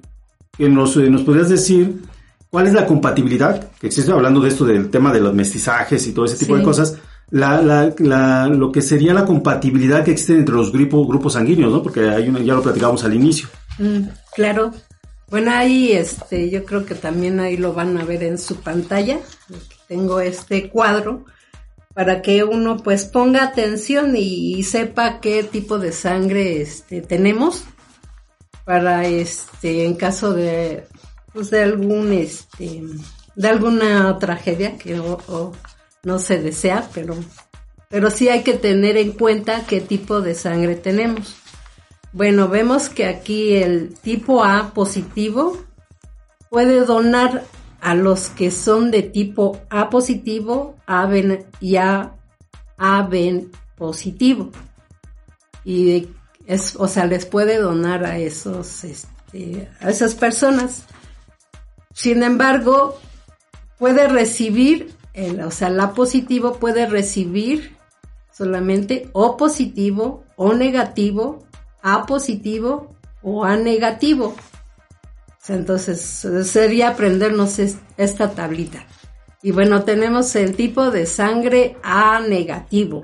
[0.56, 2.00] que nos, nos podrías decir
[2.48, 6.12] cuál es la compatibilidad que existe, hablando de esto del tema de los mestizajes y
[6.12, 6.96] todo ese tipo de cosas,
[7.30, 11.72] la, la, la, lo que sería la compatibilidad que existe entre los grupos, grupos sanguíneos,
[11.72, 11.82] ¿no?
[11.82, 13.48] Porque hay una, ya lo platicamos al inicio.
[13.78, 14.72] Mm, claro.
[15.30, 19.18] Bueno, ahí este, yo creo que también ahí lo van a ver en su pantalla.
[19.86, 21.26] Tengo este cuadro
[21.98, 27.64] para que uno pues ponga atención y, sepa qué tipo de sangre este, tenemos
[28.64, 30.86] para este en caso de
[31.32, 32.82] pues de algún este
[33.34, 35.00] de alguna tragedia que
[36.04, 37.16] no se desea, pero
[37.88, 41.36] pero sí hay que tener en cuenta qué tipo de sangre tenemos.
[42.12, 45.56] Bueno, vemos que aquí el tipo A positivo
[46.50, 47.44] puede donar
[47.80, 51.08] a los que son de tipo A positivo A
[51.60, 52.12] y A,
[53.08, 54.50] B positivo.
[55.64, 56.08] Y
[56.46, 60.84] es, o sea, les puede donar a esos, este, a esas personas.
[61.94, 62.98] Sin embargo,
[63.78, 67.76] puede recibir, el, o sea, la positivo puede recibir
[68.32, 71.44] solamente O positivo, O negativo,
[71.82, 74.34] A positivo o A negativo.
[75.48, 76.00] Entonces
[76.44, 77.58] sería aprendernos
[77.96, 78.86] esta tablita.
[79.42, 83.02] Y bueno, tenemos el tipo de sangre A negativo.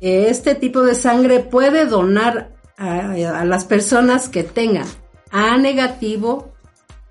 [0.00, 4.86] Este tipo de sangre puede donar a, las personas que tengan
[5.30, 6.52] A negativo,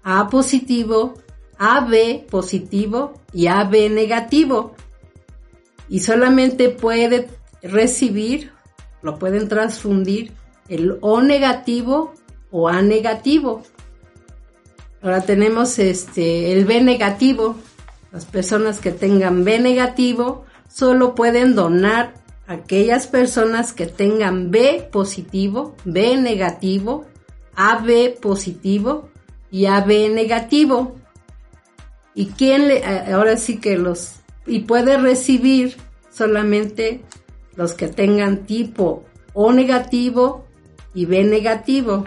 [0.03, 1.15] A positivo,
[1.57, 4.75] AB positivo y AB negativo.
[5.89, 7.29] Y solamente puede
[7.61, 8.51] recibir,
[9.01, 10.31] lo pueden transfundir,
[10.69, 12.13] el O negativo
[12.51, 13.63] o A negativo.
[15.01, 17.55] Ahora tenemos este el B negativo.
[18.11, 22.13] Las personas que tengan B negativo solo pueden donar
[22.47, 27.05] aquellas personas que tengan B positivo, B negativo,
[27.55, 29.09] AB positivo
[29.51, 30.95] y AB negativo.
[32.15, 35.77] Y quién le, ahora sí que los, y puede recibir
[36.11, 37.01] solamente
[37.55, 40.45] los que tengan tipo O negativo
[40.93, 42.05] y B negativo.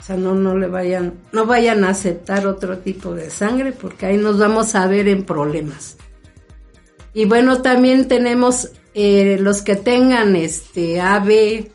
[0.00, 4.06] O sea, no, no le vayan, no vayan a aceptar otro tipo de sangre porque
[4.06, 5.96] ahí nos vamos a ver en problemas.
[7.14, 11.70] Y bueno, también tenemos eh, los que tengan este AB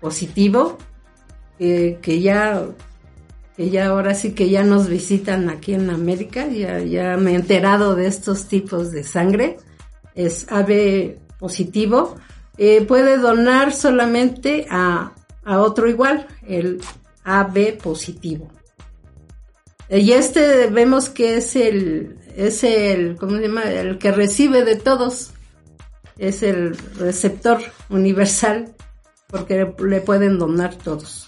[0.00, 0.78] positivo,
[1.58, 2.64] eh, que ya
[3.56, 7.34] que ya ahora sí que ya nos visitan aquí en América, ya, ya me he
[7.34, 9.58] enterado de estos tipos de sangre,
[10.14, 12.16] es AB positivo,
[12.56, 15.12] eh, puede donar solamente a,
[15.44, 16.80] a otro igual, el
[17.24, 18.50] AB positivo.
[19.90, 23.64] Y este vemos que es el, es el, ¿cómo se llama?
[23.64, 25.30] El que recibe de todos.
[26.16, 28.74] Es el receptor universal
[29.26, 31.23] porque le pueden donar todos.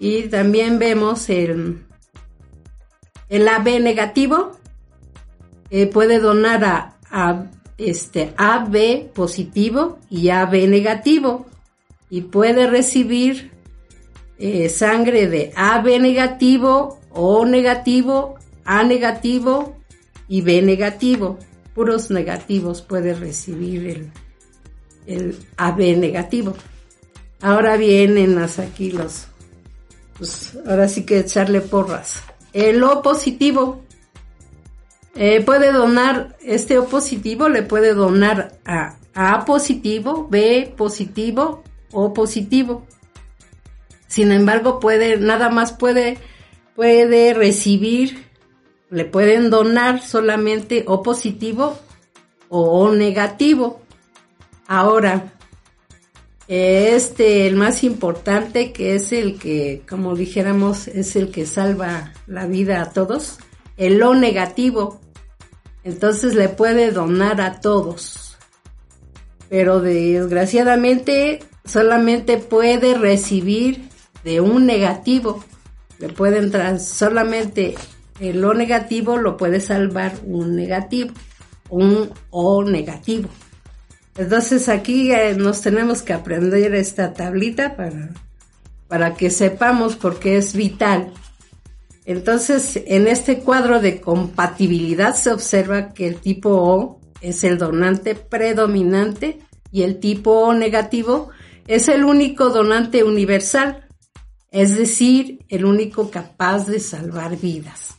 [0.00, 1.84] Y también vemos el,
[3.28, 4.52] el AB negativo.
[5.92, 11.46] Puede donar a, a este AB positivo y AB negativo.
[12.08, 13.52] Y puede recibir
[14.38, 19.76] eh, sangre de AB negativo, O negativo, A negativo
[20.28, 21.38] y B negativo.
[21.74, 24.12] Puros negativos puede recibir el,
[25.06, 26.54] el AB negativo.
[27.42, 29.26] Ahora vienen aquí los,
[30.20, 32.22] pues ahora sí que echarle porras.
[32.52, 33.80] El O positivo
[35.14, 42.12] eh, puede donar, este O positivo le puede donar a A positivo, B positivo, O
[42.12, 42.86] positivo.
[44.08, 46.18] Sin embargo, puede, nada más puede,
[46.76, 48.26] puede recibir,
[48.90, 51.78] le pueden donar solamente o positivo
[52.50, 53.80] o negativo.
[54.66, 55.32] Ahora,
[56.52, 62.48] este, el más importante, que es el que, como dijéramos, es el que salva la
[62.48, 63.38] vida a todos,
[63.76, 65.00] el O negativo.
[65.84, 68.36] Entonces le puede donar a todos.
[69.48, 73.88] Pero desgraciadamente solamente puede recibir
[74.24, 75.44] de un negativo.
[76.00, 77.76] Le pueden solamente
[78.18, 81.14] lo negativo lo puede salvar un negativo.
[81.68, 83.28] un O negativo.
[84.20, 88.10] Entonces aquí eh, nos tenemos que aprender esta tablita para,
[88.86, 91.10] para que sepamos por qué es vital.
[92.04, 98.14] Entonces, en este cuadro de compatibilidad se observa que el tipo O es el donante
[98.14, 99.38] predominante
[99.72, 101.30] y el tipo O negativo
[101.66, 103.86] es el único donante universal,
[104.50, 107.94] es decir, el único capaz de salvar vidas.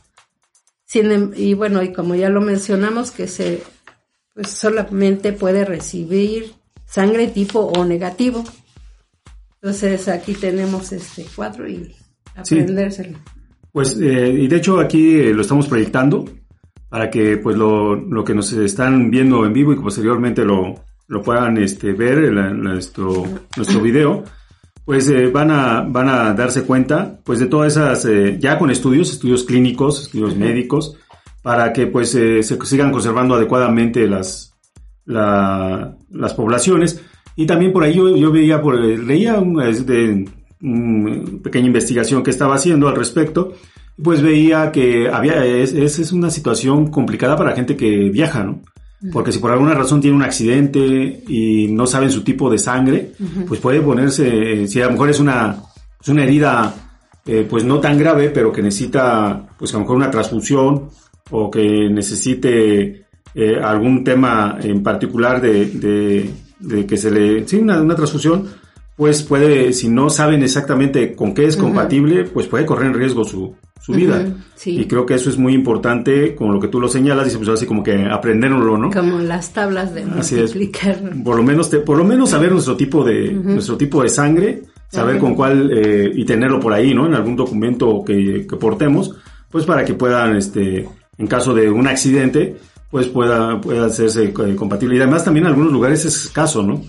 [0.94, 3.64] Em, y bueno, y como ya lo mencionamos, que se
[4.34, 6.52] pues solamente puede recibir
[6.86, 8.44] sangre tipo O negativo.
[9.60, 11.94] Entonces aquí tenemos este cuadro y
[12.34, 13.18] aprendérselo.
[13.72, 16.24] Pues, eh, y de hecho aquí eh, lo estamos proyectando
[16.88, 20.74] para que pues lo, lo, que nos están viendo en vivo y posteriormente lo,
[21.08, 23.24] lo puedan este, ver en, nuestro,
[23.56, 24.24] nuestro video,
[24.84, 28.06] pues eh, van, a, van a darse cuenta pues de todas esas,
[28.38, 30.98] ya con estudios, estudios clínicos, estudios médicos,
[31.42, 34.54] para que pues se sigan conservando adecuadamente las,
[35.04, 37.00] la, las poblaciones.
[37.36, 40.28] Y también por ahí yo, yo veía, por, leía un, de,
[40.60, 43.54] una pequeña investigación que estaba haciendo al respecto,
[44.02, 48.60] pues veía que había, es, es una situación complicada para la gente que viaja, ¿no?
[49.10, 53.12] Porque si por alguna razón tiene un accidente y no saben su tipo de sangre,
[53.48, 55.56] pues puede ponerse, si a lo mejor es una,
[56.00, 56.72] es una herida,
[57.26, 60.90] eh, pues no tan grave, pero que necesita, pues a lo mejor una transfusión
[61.32, 66.30] o que necesite eh, algún tema en particular de, de,
[66.60, 68.46] de, que se le, sí, una, una transfusión,
[68.96, 73.24] pues puede, si no saben exactamente con qué es compatible, pues puede correr en riesgo
[73.24, 74.24] su, su vida.
[74.64, 77.48] Y creo que eso es muy importante, como lo que tú lo señalas, dice, pues
[77.48, 78.90] así como que aprenderlo, ¿no?
[78.90, 81.00] Como las tablas de multiplicar.
[81.24, 85.18] Por lo menos, por lo menos saber nuestro tipo de, nuestro tipo de sangre, saber
[85.18, 87.06] con cuál, eh, y tenerlo por ahí, ¿no?
[87.06, 89.16] En algún documento que, que portemos,
[89.50, 90.86] pues para que puedan, este,
[91.22, 92.56] en caso de un accidente,
[92.90, 94.96] pues pueda, pueda hacerse eh, compatible.
[94.96, 96.82] Y además también en algunos lugares es escaso, ¿no?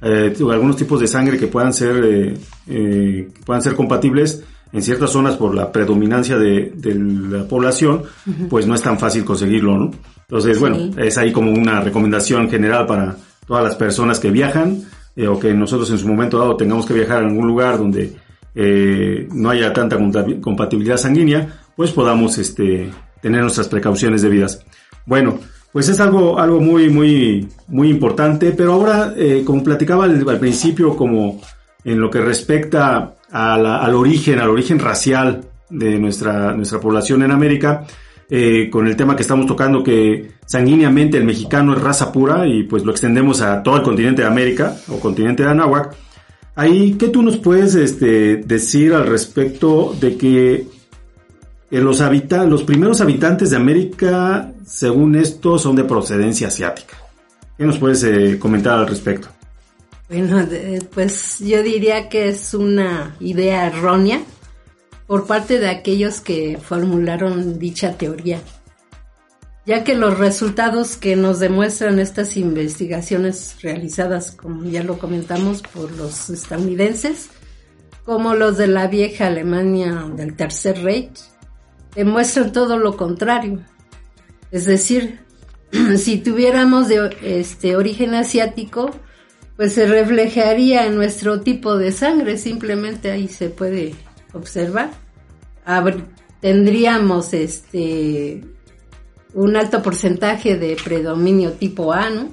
[0.00, 2.34] Eh, algunos tipos de sangre que puedan ser, eh,
[2.68, 8.02] eh, puedan ser compatibles en ciertas zonas por la predominancia de, la población,
[8.50, 9.90] pues no es tan fácil conseguirlo, ¿no?
[10.28, 13.16] Entonces, bueno, es ahí como una recomendación general para
[13.46, 14.82] todas las personas que viajan
[15.26, 18.14] o que nosotros en su momento dado tengamos que viajar a algún lugar donde
[19.32, 19.98] no haya tanta
[20.42, 22.90] compatibilidad sanguínea, pues podamos este,
[23.20, 24.64] tener nuestras precauciones debidas.
[25.06, 25.38] Bueno,
[25.72, 30.96] pues es algo, algo muy, muy, muy importante, pero ahora, eh, como platicaba al, principio,
[30.96, 31.40] como
[31.84, 37.84] en lo que respecta al origen, al origen racial de nuestra, nuestra población en América,
[38.30, 42.64] eh, con el tema que estamos tocando, que sanguíneamente el mexicano es raza pura y
[42.64, 45.94] pues lo extendemos a todo el continente de América o continente de Anáhuac.
[46.54, 50.66] Ahí, ¿qué tú nos puedes este, decir al respecto de que
[51.70, 56.96] los, los primeros habitantes de América, según esto, son de procedencia asiática.
[57.56, 59.28] ¿Qué nos puedes eh, comentar al respecto?
[60.08, 60.46] Bueno,
[60.94, 64.22] pues yo diría que es una idea errónea
[65.06, 68.40] por parte de aquellos que formularon dicha teoría,
[69.66, 75.92] ya que los resultados que nos demuestran estas investigaciones realizadas, como ya lo comentamos, por
[75.92, 77.28] los estadounidenses,
[78.04, 81.18] como los de la vieja Alemania del Tercer Reich,
[81.98, 83.58] demuestran todo lo contrario.
[84.52, 85.18] Es decir,
[85.96, 88.92] si tuviéramos de este origen asiático,
[89.56, 93.96] pues se reflejaría en nuestro tipo de sangre, simplemente ahí se puede
[94.32, 94.92] observar.
[96.40, 98.44] tendríamos este
[99.34, 102.30] un alto porcentaje de predominio tipo A, ¿no?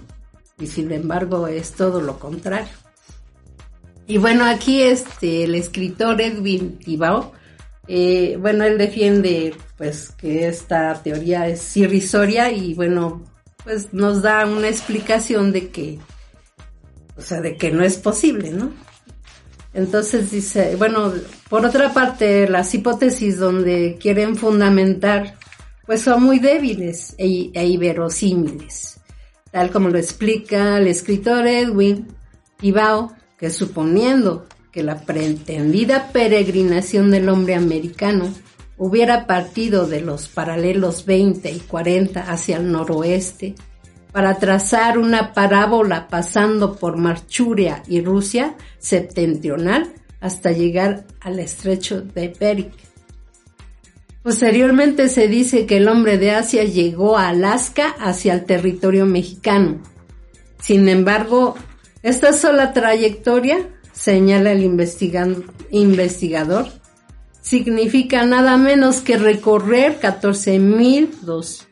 [0.60, 2.72] Y sin embargo es todo lo contrario.
[4.06, 7.34] Y bueno, aquí este el escritor Edwin Tibao
[7.88, 13.24] eh, bueno, él defiende pues que esta teoría es irrisoria y bueno,
[13.64, 16.00] pues nos da una explicación de que,
[17.18, 18.72] o sea, de que no es posible, ¿no?
[19.74, 21.14] Entonces dice, bueno,
[21.50, 25.36] por otra parte, las hipótesis donde quieren fundamentar,
[25.86, 29.00] pues son muy débiles e, e inverosímiles,
[29.52, 32.08] tal como lo explica el escritor Edwin
[32.62, 38.30] Ibao, que suponiendo que la pretendida peregrinación del hombre americano
[38.78, 43.56] hubiera partido de los paralelos 20 y 40 hacia el noroeste
[44.12, 52.36] para trazar una parábola pasando por Marchuria y Rusia septentrional hasta llegar al estrecho de
[52.38, 52.72] Bering.
[54.24, 59.80] Posteriormente se dice que el hombre de Asia llegó a Alaska hacia el territorio mexicano.
[60.60, 61.56] Sin embargo,
[62.04, 64.64] esta sola trayectoria señala el
[65.72, 66.68] investigador,
[67.42, 71.66] significa nada menos que recorrer 14.200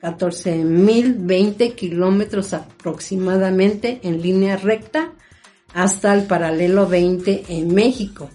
[0.00, 5.12] 14.020 kilómetros aproximadamente en línea recta
[5.74, 8.30] hasta el paralelo 20 en México.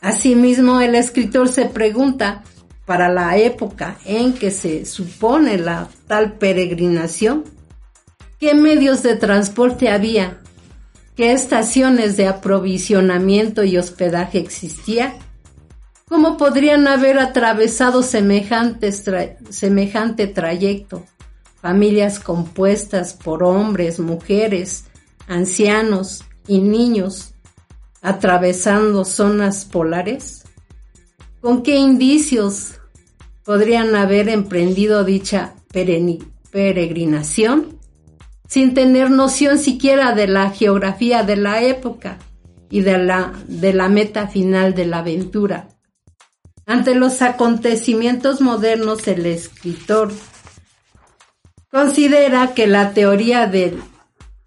[0.00, 2.44] Asimismo, el escritor se pregunta,
[2.84, 7.44] para la época en que se supone la tal peregrinación,
[8.38, 10.40] ¿qué medios de transporte había?
[11.16, 15.16] ¿Qué estaciones de aprovisionamiento y hospedaje existía?
[16.08, 18.92] ¿Cómo podrían haber atravesado semejante
[20.26, 21.06] trayecto?
[21.62, 24.84] Familias compuestas por hombres, mujeres,
[25.26, 27.32] ancianos y niños
[28.02, 30.44] atravesando zonas polares?
[31.40, 32.74] ¿Con qué indicios
[33.42, 35.54] podrían haber emprendido dicha
[36.50, 37.75] peregrinación
[38.48, 42.18] sin tener noción siquiera de la geografía de la época
[42.70, 45.68] y de la, de la meta final de la aventura?
[46.66, 50.12] Ante los acontecimientos modernos, el escritor
[51.70, 53.80] considera que la teoría del,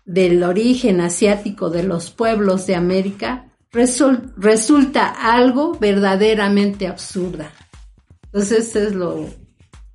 [0.05, 7.51] del origen asiático de los pueblos de América resulta algo verdaderamente absurda.
[8.23, 9.27] Entonces es lo,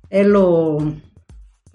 [0.09, 0.77] es lo,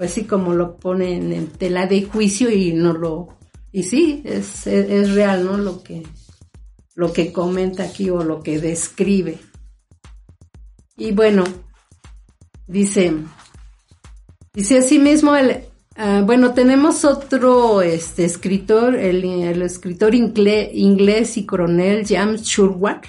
[0.01, 3.36] pues sí, como lo ponen en tela de juicio y no lo,
[3.70, 5.59] y sí, es, es real, ¿no?
[5.59, 6.05] Lo que,
[6.94, 9.36] lo que comenta aquí o lo que describe.
[10.96, 11.44] Y bueno,
[12.66, 13.12] dice,
[14.55, 15.64] dice así mismo el,
[15.96, 23.05] ah, bueno, tenemos otro este, escritor, el, escritor inglés y coronel James Sherwood,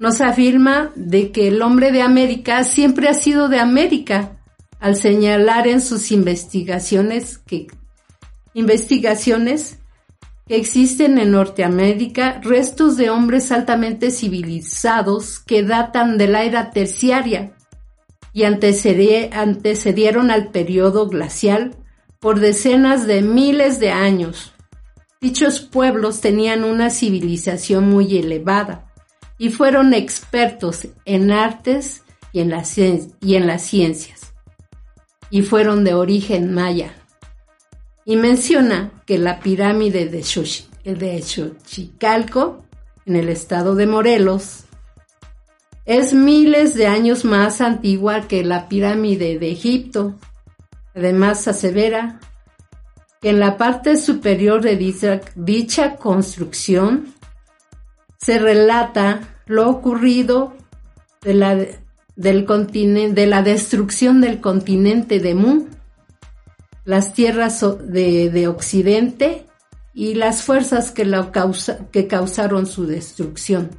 [0.00, 4.37] nos afirma de que el hombre de América siempre ha sido de América,
[4.80, 7.66] al señalar en sus investigaciones que
[8.54, 9.78] investigaciones
[10.46, 17.52] que existen en Norteamérica restos de hombres altamente civilizados que datan de la era terciaria
[18.32, 21.76] y antecedieron al periodo glacial
[22.20, 24.52] por decenas de miles de años.
[25.20, 28.92] Dichos pueblos tenían una civilización muy elevada
[29.38, 34.27] y fueron expertos en artes y en, las, y en las ciencias,
[35.30, 36.94] y fueron de origen maya
[38.08, 40.22] y menciona que la pirámide de,
[41.22, 42.64] Xochicalco,
[43.04, 44.64] en el estado de Morelos,
[45.84, 50.14] es miles de años más antigua que la pirámide de Egipto.
[50.94, 52.18] Además, asevera
[53.20, 54.76] que en la parte superior de
[55.36, 57.12] dicha, construcción
[58.16, 60.54] se relata lo ocurrido
[61.20, 61.58] de la,
[62.18, 62.44] del
[63.14, 65.66] de la destrucción del continente de Mu
[66.84, 69.46] las tierras de, Occidente
[69.94, 71.08] y las fuerzas que,
[71.92, 73.70] que causaron su destrucción.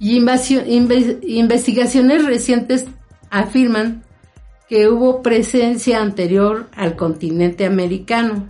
[0.00, 2.86] Y investigaciones recientes
[3.30, 4.02] afirman
[4.68, 8.48] que hubo presencia anterior al continente americano.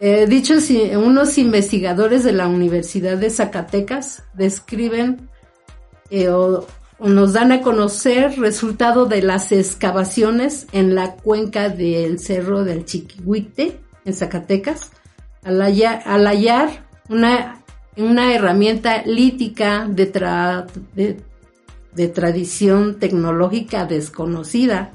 [0.00, 5.28] Eh, dichos unos investigadores de la Universidad de Zacatecas describen
[6.14, 6.30] eh,
[7.00, 13.80] nos dan a conocer resultado de las excavaciones en la cuenca del Cerro del Chiquihuite,
[14.04, 14.92] en Zacatecas,
[15.42, 17.60] al hallar, una,
[18.32, 21.16] herramienta lítica de,
[21.92, 24.92] de tradición tecnológica desconocida,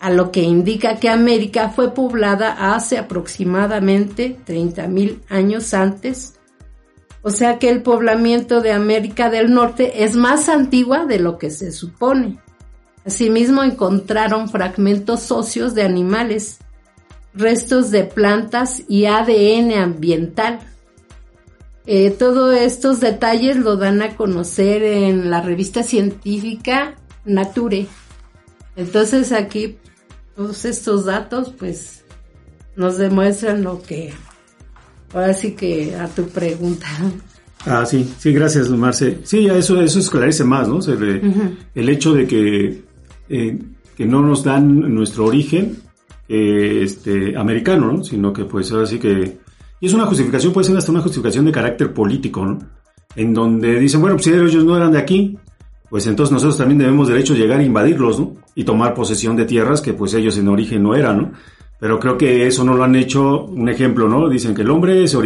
[0.00, 6.35] a lo que indica que América fue poblada hace aproximadamente 30.000 años antes
[7.26, 11.50] o sea que el poblamiento de América del Norte es más antigua de lo que
[11.50, 12.38] se supone.
[13.04, 16.58] Asimismo encontraron fragmentos óseos de animales,
[17.34, 20.60] restos de plantas y ADN ambiental.
[21.84, 27.88] Eh, todos estos detalles lo dan a conocer en la revista científica Nature.
[28.76, 29.78] Entonces aquí
[30.36, 32.04] todos estos datos pues
[32.76, 34.14] nos demuestran lo que
[35.14, 36.86] Ahora sí que a tu pregunta.
[37.68, 39.18] Ah, sí, sí, gracias, Marce.
[39.24, 40.78] Sí, eso, eso esclarece más, ¿no?
[41.74, 42.84] El hecho de que,
[43.28, 43.58] eh,
[43.96, 45.76] que no nos dan nuestro origen
[46.28, 48.04] este, americano, ¿no?
[48.04, 49.38] Sino que pues ahora sí que...
[49.80, 52.58] Y es una justificación, puede ser hasta una justificación de carácter político, ¿no?
[53.16, 55.36] En donde dicen, bueno, pues si ellos no eran de aquí,
[55.90, 58.36] pues entonces nosotros también debemos derecho a llegar a invadirlos, ¿no?
[58.54, 61.32] Y tomar posesión de tierras que pues ellos en origen no eran, ¿no?
[61.78, 63.44] Pero creo que eso no lo han hecho.
[63.44, 64.28] Un ejemplo, ¿no?
[64.28, 65.18] Dicen que el hombre, se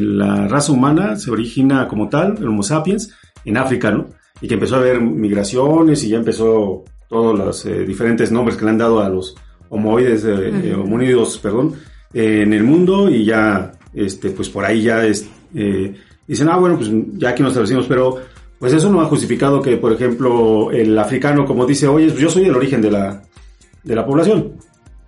[0.00, 4.08] la raza humana se origina como tal, el Homo sapiens, en África, ¿no?
[4.40, 8.64] Y que empezó a haber migraciones y ya empezó todos los eh, diferentes nombres que
[8.64, 9.36] le han dado a los
[9.68, 11.74] homoides, eh, eh, homónidos, perdón,
[12.14, 15.28] en el mundo y ya, este, pues por ahí ya es,
[16.26, 18.18] dicen, ah, bueno, pues ya aquí nos establecimos, pero
[18.58, 22.44] pues eso no ha justificado que, por ejemplo, el africano, como dice, oye, yo soy
[22.46, 23.22] el origen de la,
[23.82, 24.52] de la población,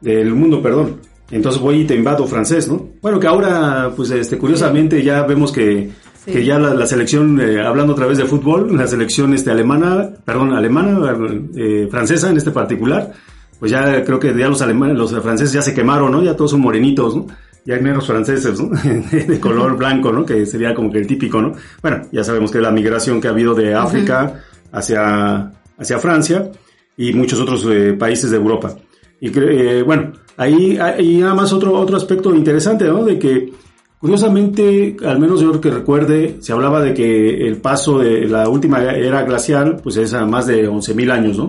[0.04, 1.00] del mundo, perdón.
[1.30, 2.90] Entonces voy y te invado francés, ¿no?
[3.00, 5.90] Bueno, que ahora, pues, este, curiosamente ya vemos que,
[6.26, 10.52] que ya la, selección, eh, hablando otra vez de fútbol, la selección este, alemana, perdón,
[10.52, 11.16] alemana,
[11.56, 13.12] eh, francesa en este particular,
[13.58, 16.22] pues ya creo que ya los alemanes, los franceses ya se quemaron, ¿no?
[16.22, 17.26] Ya todos son morenitos, ¿no?
[17.64, 18.68] Ya hay negros franceses, ¿no?
[19.10, 20.26] de color blanco, ¿no?
[20.26, 21.54] Que sería como que el típico, ¿no?
[21.80, 26.50] Bueno, ya sabemos que la migración que ha habido de África hacia, hacia Francia
[26.96, 28.76] y muchos otros eh, países de Europa.
[29.24, 33.02] Y eh, bueno, ahí hay nada más otro, otro aspecto interesante, ¿no?
[33.06, 33.54] De que
[33.98, 38.82] curiosamente, al menos yo que recuerde, se hablaba de que el paso de la última
[38.82, 41.48] era glacial, pues es a más de 11.000 años, ¿no?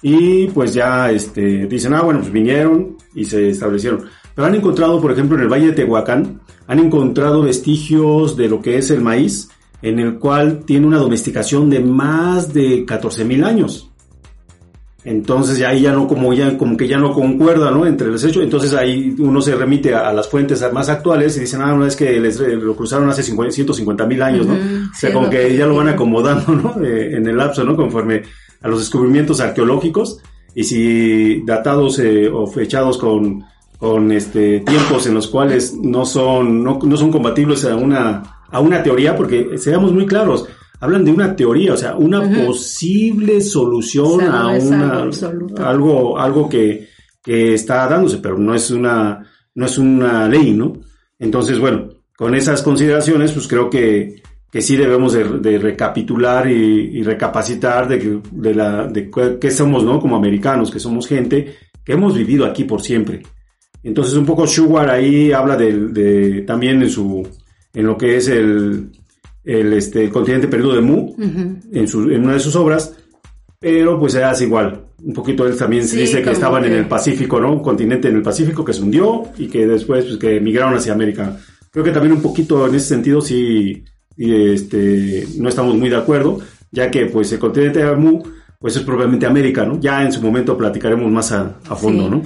[0.00, 4.06] Y pues ya este, dicen, ah, bueno, pues vinieron y se establecieron.
[4.34, 8.62] Pero han encontrado, por ejemplo, en el Valle de Tehuacán, han encontrado vestigios de lo
[8.62, 9.50] que es el maíz,
[9.82, 13.89] en el cual tiene una domesticación de más de 14.000 años.
[15.02, 17.86] Entonces ya ahí ya no como ya como que ya no concuerda, ¿no?
[17.86, 21.62] Entre los hechos, entonces ahí uno se remite a, las fuentes más actuales y dicen,
[21.62, 24.54] ah, no es que les, eh, lo cruzaron hace 150 mil años, ¿no?
[24.54, 26.84] o sea, como que ya lo van acomodando, ¿no?
[26.84, 27.76] Eh, en el lapso, ¿no?
[27.76, 28.22] Conforme
[28.60, 30.18] a los descubrimientos arqueológicos
[30.54, 33.42] y si datados eh, o fechados con,
[33.78, 38.60] con este tiempos en los cuales no son no, no son compatibles a una a
[38.60, 40.46] una teoría, porque seamos muy claros
[40.80, 45.10] hablan de una teoría, o sea, una posible solución a una,
[45.58, 46.88] algo, algo que,
[47.22, 49.24] que, está dándose, pero no es una,
[49.54, 50.80] no es una ley, ¿no?
[51.18, 57.86] Entonces, bueno, con esas consideraciones, pues creo que, que sí debemos de, recapitular y, recapacitar
[57.86, 60.00] de, de, la, de qué somos, ¿no?
[60.00, 63.22] Como americanos, que somos gente que hemos vivido aquí por siempre.
[63.82, 67.26] Entonces, un poco Sugar ahí habla de, también en su,
[67.72, 68.90] en lo que es el,
[69.44, 72.94] el, este, continente perdido de Mu en, su, en una de sus obras,
[73.58, 74.86] pero pues se hace igual.
[75.02, 77.52] Un poquito él también se dice que estaban en el Pacífico, ¿no?
[77.52, 80.92] Un continente en el Pacífico que se hundió y que después pues, que emigraron hacia
[80.92, 81.38] América.
[81.70, 83.84] Creo que también un poquito en ese sentido sí
[84.16, 88.22] este, no estamos muy de acuerdo, ya que pues el continente de Mu
[88.58, 89.80] pues es probablemente América, ¿no?
[89.80, 92.22] Ya en su momento platicaremos más a, fondo, ¿no?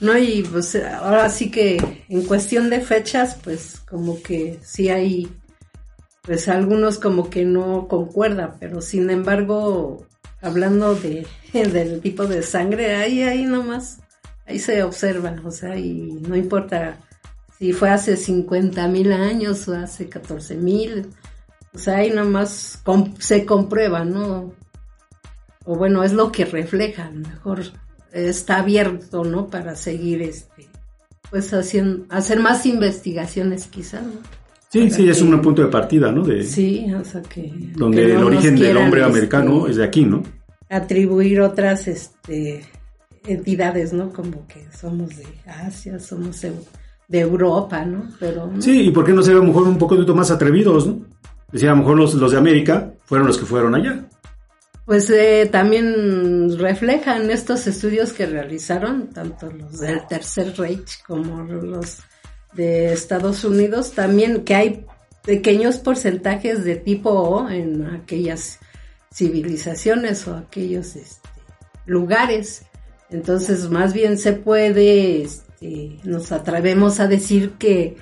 [0.00, 1.76] No, y pues ahora sí que
[2.08, 5.28] en cuestión de fechas, pues como que sí hay
[6.22, 10.06] pues algunos como que no concuerda, pero sin embargo,
[10.40, 13.98] hablando de, del tipo de sangre, ahí, ahí nomás,
[14.46, 16.98] ahí se observa, o sea, y no importa
[17.58, 21.10] si fue hace 50 mil años o hace 14 mil,
[21.74, 22.82] o sea, ahí nomás
[23.18, 24.54] se comprueba, ¿no?
[25.64, 27.60] O bueno, es lo que refleja, mejor
[28.12, 29.48] está abierto, ¿no?
[29.48, 30.68] Para seguir, este,
[31.30, 34.39] pues haciendo, hacer más investigaciones quizás, ¿no?
[34.70, 36.22] Sí, sí, es un punto de partida, ¿no?
[36.22, 37.52] De, sí, o sea que...
[37.76, 40.22] Donde el origen del hombre americano este, es de aquí, ¿no?
[40.68, 42.62] Atribuir otras este,
[43.26, 44.12] entidades, ¿no?
[44.12, 46.52] Como que somos de Asia, somos de,
[47.18, 48.10] Europa, ¿no?
[48.20, 51.00] Pero, Sí, y por qué no ser a lo mejor un poco más atrevidos, ¿no?
[51.50, 54.04] Decía, a lo mejor los, los de América fueron los que fueron allá.
[54.86, 61.98] Pues eh, también reflejan estos estudios que realizaron, tanto los del Tercer Reich como los
[62.52, 64.86] de Estados Unidos, también que hay
[65.24, 68.58] pequeños porcentajes de tipo O en aquellas
[69.12, 71.28] civilizaciones o aquellos este,
[71.86, 72.64] lugares.
[73.10, 77.96] Entonces, más bien se puede, este, nos atrevemos a decir que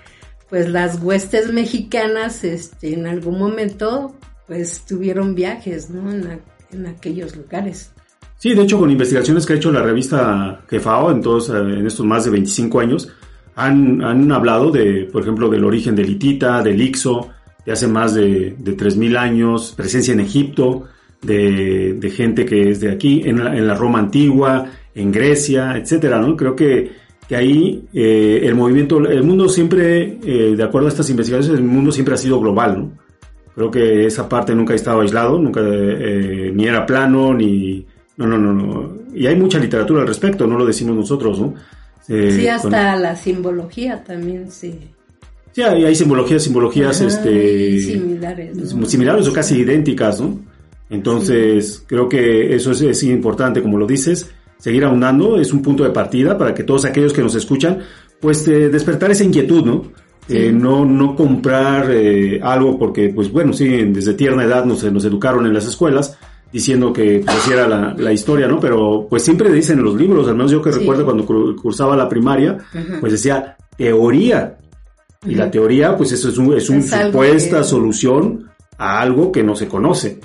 [0.51, 4.14] pues las huestes mexicanas este, en algún momento
[4.46, 6.11] pues tuvieron viajes ¿no?
[6.11, 6.40] en,
[6.72, 7.92] en aquellos lugares.
[8.38, 12.07] Sí, de hecho con investigaciones que ha hecho la revista Jefao en, todos, en estos
[12.07, 13.12] más de 25 años,
[13.59, 17.28] han, hablado de, por ejemplo, del origen del hitita, del ixo,
[17.66, 20.84] de hace más de, de 3.000 años, presencia en Egipto,
[21.20, 26.20] de, gente que es de aquí, en la, en la Roma antigua, en Grecia, etcétera,
[26.20, 26.36] ¿no?
[26.36, 26.92] Creo que,
[27.28, 31.66] que ahí eh, el movimiento, el mundo siempre, eh, de acuerdo a estas investigaciones, el
[31.66, 32.92] mundo siempre ha sido global, ¿no?
[33.56, 37.84] Creo que esa parte nunca ha estado aislado, nunca, eh, ni era plano, ni,
[38.16, 38.94] no, no, no, no.
[39.12, 41.54] Y hay mucha literatura al respecto, no lo decimos nosotros, ¿no?
[42.09, 44.78] Eh, sí, hasta la simbología también, sí.
[45.53, 48.74] Sí, hay, simbologías, simbologías este, similares.
[48.86, 50.38] Similares o casi idénticas, ¿no?
[50.90, 55.90] Entonces, creo que eso es, importante, como lo dices, seguir ahondando, es un punto de
[55.90, 57.80] partida para que todos aquellos que nos escuchan,
[58.20, 59.92] pues eh, despertar esa inquietud, ¿no?
[60.28, 61.90] Eh, no, no comprar
[62.42, 66.18] algo porque, pues bueno, sí, desde tierna edad nos, nos educaron en las escuelas,
[66.53, 68.59] diciendo que pues era la, la, historia, ¿no?
[68.59, 72.09] Pero pues siempre dicen en los libros, al menos yo que recuerdo cuando cursaba la
[72.09, 72.59] primaria,
[73.01, 74.57] pues decía teoría.
[75.26, 79.57] Y la teoría, pues eso es, un, es una supuesta solución a algo que no
[79.57, 80.20] se conoce.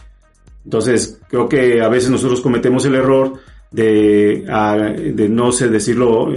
[0.64, 3.34] Entonces, creo que a veces nosotros cometemos el error
[3.72, 4.46] de,
[5.16, 6.30] de no sé decirlo,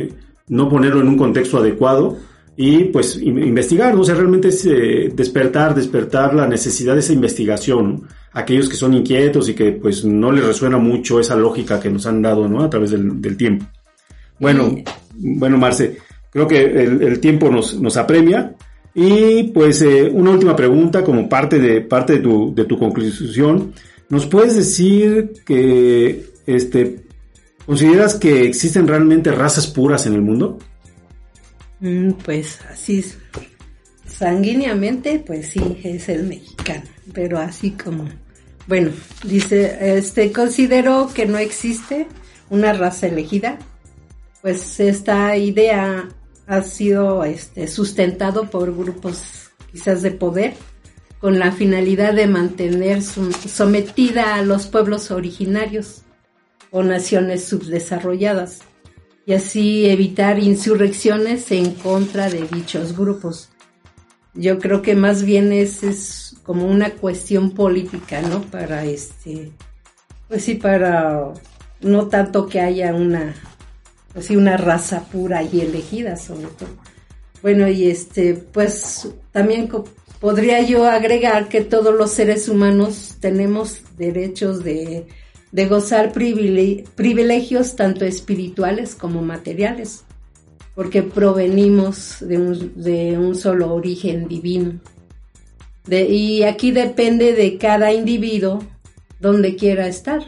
[0.49, 2.17] no ponerlo en un contexto adecuado
[2.57, 4.01] y pues investigar, ¿no?
[4.01, 8.95] O sea, realmente es eh, despertar, despertar la necesidad de esa investigación, aquellos que son
[8.95, 12.63] inquietos y que pues no les resuena mucho esa lógica que nos han dado, ¿no?
[12.65, 13.67] A través del, tiempo.
[14.41, 14.75] Bueno,
[15.15, 15.99] bueno, Marce,
[16.31, 18.55] creo que el, tiempo nos, nos, apremia
[18.95, 23.75] y pues eh, una última pregunta como parte de, parte de tu, de tu conclusión.
[24.09, 27.01] ¿Nos puedes decir que, este,
[27.67, 30.59] consideras que existen realmente razas puras en el mundo?
[31.81, 33.19] Mm, pues así es.
[34.07, 38.09] Sanguíneamente, pues sí, es el mexicano, pero así como,
[38.67, 38.91] bueno,
[39.25, 42.07] dice, este, considero que no existe
[42.49, 43.59] una raza elegida,
[44.43, 46.09] pues esta idea
[46.47, 50.55] ha sido este, sustentado por grupos quizás de poder
[51.21, 56.03] con la finalidad de mantener sometida a los pueblos originarios
[56.71, 58.61] o naciones subdesarrolladas
[59.27, 63.49] y así evitar insurrecciones en contra de dichos grupos.
[64.35, 68.43] Yo creo que más bien es, es como una cuestión política, ¿no?
[68.43, 69.51] Para este,
[70.29, 71.33] pues sí, para
[71.81, 73.35] no tanto que haya una,
[74.13, 76.69] pues sí, una raza pura y elegida sobre todo.
[77.43, 79.69] Bueno, y este, pues también
[80.21, 85.07] podría yo agregar que todos los seres humanos tenemos derechos de
[85.53, 90.05] de gozar privilegios tanto espirituales como materiales,
[90.75, 94.81] porque provenimos de un, solo origen divino.
[95.89, 98.63] y aquí depende de cada individuo
[99.21, 100.23] donde quiera estar,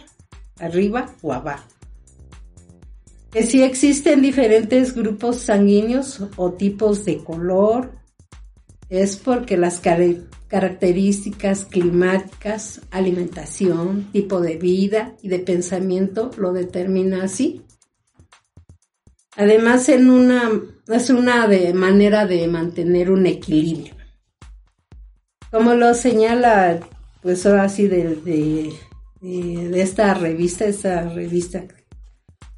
[0.58, 1.68] arriba o abajo.
[3.30, 7.92] Que si existen diferentes grupos sanguíneos o tipos de color,
[8.88, 9.80] es porque las
[10.48, 17.62] características climáticas, alimentación, tipo de vida y de pensamiento lo determina así.
[19.36, 20.50] Además, en una,
[20.88, 23.94] es una de manera de mantener un equilibrio.
[25.50, 26.80] Como lo señala,
[27.22, 28.16] pues ahora así de,
[29.20, 31.64] de, esta revista, esta revista,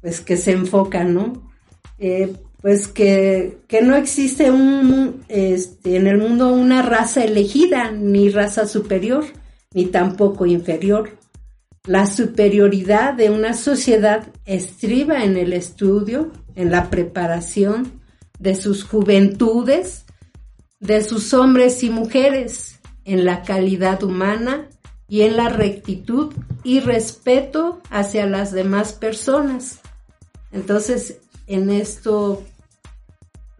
[0.01, 1.51] pues que se enfoca, ¿no?
[1.99, 8.67] Eh, pues que, no existe un, este, en el mundo una raza elegida, ni raza
[8.67, 9.25] superior,
[9.73, 11.17] ni tampoco inferior.
[11.85, 17.99] La superioridad de una sociedad estriba en el estudio, en la preparación
[18.37, 20.05] de sus juventudes,
[20.79, 24.67] de sus hombres y mujeres, en la calidad humana
[25.07, 26.33] y en la rectitud
[26.63, 29.79] y respeto hacia las demás personas.
[30.51, 32.43] Entonces, en esto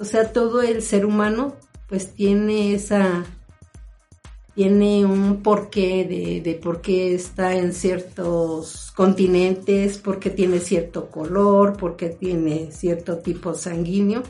[0.02, 1.56] o sea, todo el ser humano
[1.88, 3.24] pues tiene esa,
[4.56, 11.10] tiene un porqué de, de por qué está en ciertos continentes, por qué tiene cierto
[11.10, 14.24] color, por qué tiene cierto tipo sanguíneo,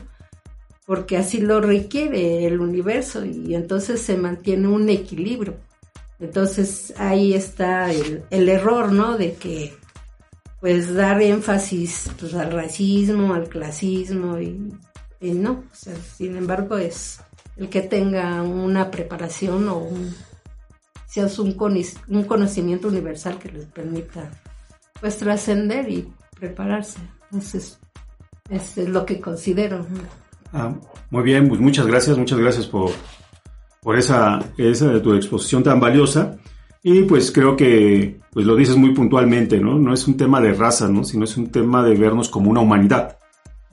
[0.84, 5.54] porque así lo requiere el universo y entonces se mantiene un equilibrio.
[6.20, 9.16] Entonces ahí está el, el error, ¿no?
[9.16, 9.72] De que
[10.60, 14.72] pues dar énfasis pues, al racismo, al clasismo y
[15.30, 17.20] no, sin embargo es
[17.56, 20.14] el que tenga una preparación o un,
[21.06, 24.30] sea un, conocimiento universal que les permita
[25.00, 26.98] pues trascender y prepararse.
[27.30, 27.78] Entonces,
[28.50, 29.86] es lo que considero.
[30.52, 30.74] Ah,
[31.10, 32.90] muy bien, pues muchas gracias, muchas gracias por,
[33.80, 36.36] por esa, esa tu exposición tan valiosa.
[36.82, 39.78] Y pues creo que pues lo dices muy puntualmente, ¿no?
[39.78, 41.04] No es un tema de raza, ¿no?
[41.04, 43.18] Sino es un tema de vernos como una humanidad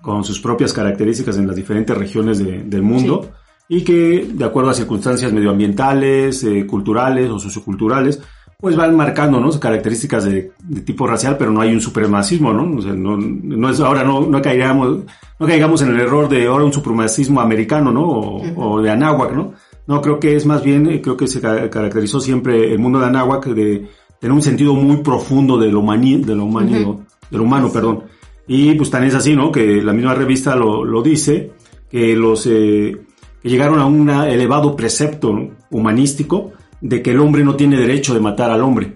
[0.02, 3.30] con sus propias características en las diferentes regiones del mundo
[3.68, 8.20] y que de acuerdo a circunstancias medioambientales, eh, culturales o socioculturales,
[8.60, 9.58] pues van marcando ¿no?
[9.58, 10.52] características de,
[10.84, 12.66] tipo racial, pero no hay un supremacismo, ¿no?
[12.66, 15.06] no, no, es ahora no, no caigamos,
[15.40, 18.06] no caigamos en el error de ahora un supremacismo americano, ¿no?
[18.06, 19.54] O, de Anáhuac, ¿no?
[19.88, 23.46] No, creo que es más bien, creo que se caracterizó siempre el mundo de Anáhuac
[23.46, 23.88] de
[24.20, 28.04] tener un sentido muy profundo de lo, de lo, humano, de lo humano, perdón.
[28.50, 29.52] Y pues tan es así, ¿no?
[29.52, 31.52] Que la misma revista lo, lo dice,
[31.90, 32.98] que los eh,
[33.42, 38.20] que llegaron a un elevado precepto humanístico de que el hombre no tiene derecho de
[38.20, 38.96] matar al hombre.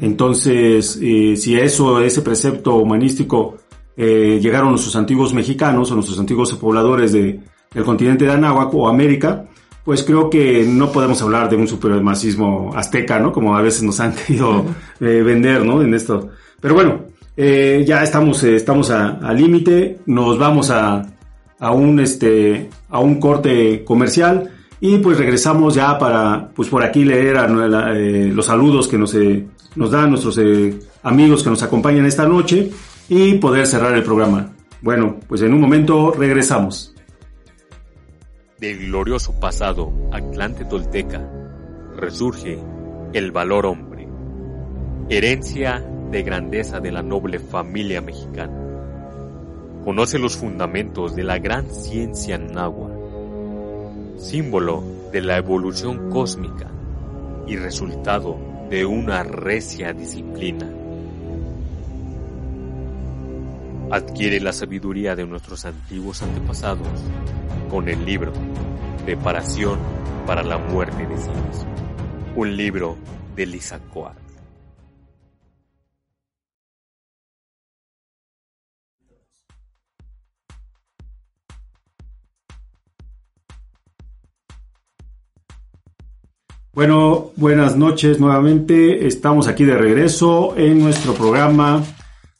[0.00, 3.58] Entonces, eh, si eso, ese precepto humanístico
[3.96, 7.40] eh, llegaron nuestros antiguos mexicanos o nuestros antiguos pobladores de,
[7.72, 9.46] del continente de Anáhuac o América,
[9.84, 13.32] pues creo que no podemos hablar de un supremacismo azteca, ¿no?
[13.32, 14.64] Como a veces nos han querido
[15.00, 15.82] eh, vender, ¿no?
[15.82, 16.30] En esto.
[16.60, 17.06] Pero bueno,
[17.40, 21.06] eh, ya estamos, eh, estamos al límite, nos vamos a,
[21.60, 27.04] a, un, este, a un corte comercial y pues regresamos ya para, pues por aquí
[27.04, 29.14] leer eh, los saludos que nos,
[29.76, 30.40] nos dan nuestros
[31.04, 32.72] amigos que nos acompañan esta noche
[33.08, 34.52] y poder cerrar el programa.
[34.82, 36.92] Bueno, pues en un momento regresamos.
[38.58, 41.24] Del glorioso pasado Atlante Tolteca
[41.96, 42.58] resurge
[43.12, 44.08] el valor hombre,
[45.08, 48.52] herencia de grandeza de la noble familia mexicana.
[49.84, 54.82] Conoce los fundamentos de la gran ciencia náhuatl, símbolo
[55.12, 56.70] de la evolución cósmica
[57.46, 58.38] y resultado
[58.68, 60.68] de una recia disciplina.
[63.90, 66.88] Adquiere la sabiduría de nuestros antiguos antepasados
[67.70, 68.32] con el libro
[69.06, 69.78] Preparación
[70.26, 71.30] para la muerte de sí
[72.38, 72.96] un libro
[73.34, 73.80] de Lisa
[86.78, 89.08] Bueno, buenas noches nuevamente.
[89.08, 91.82] Estamos aquí de regreso en nuestro programa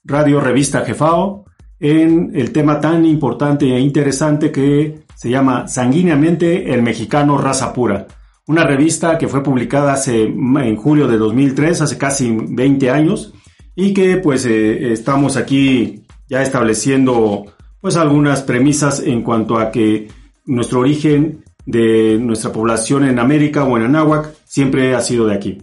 [0.04, 1.44] Radio Revista Jefao
[1.80, 8.06] en el tema tan importante e interesante que se llama Sanguíneamente el Mexicano Raza Pura.
[8.46, 13.34] Una revista que fue publicada hace, en julio de 2003, hace casi 20 años,
[13.74, 17.44] y que pues eh, estamos aquí ya estableciendo
[17.80, 20.06] pues algunas premisas en cuanto a que
[20.46, 25.58] nuestro origen de nuestra población en América o en Anáhuac siempre ha sido de aquí.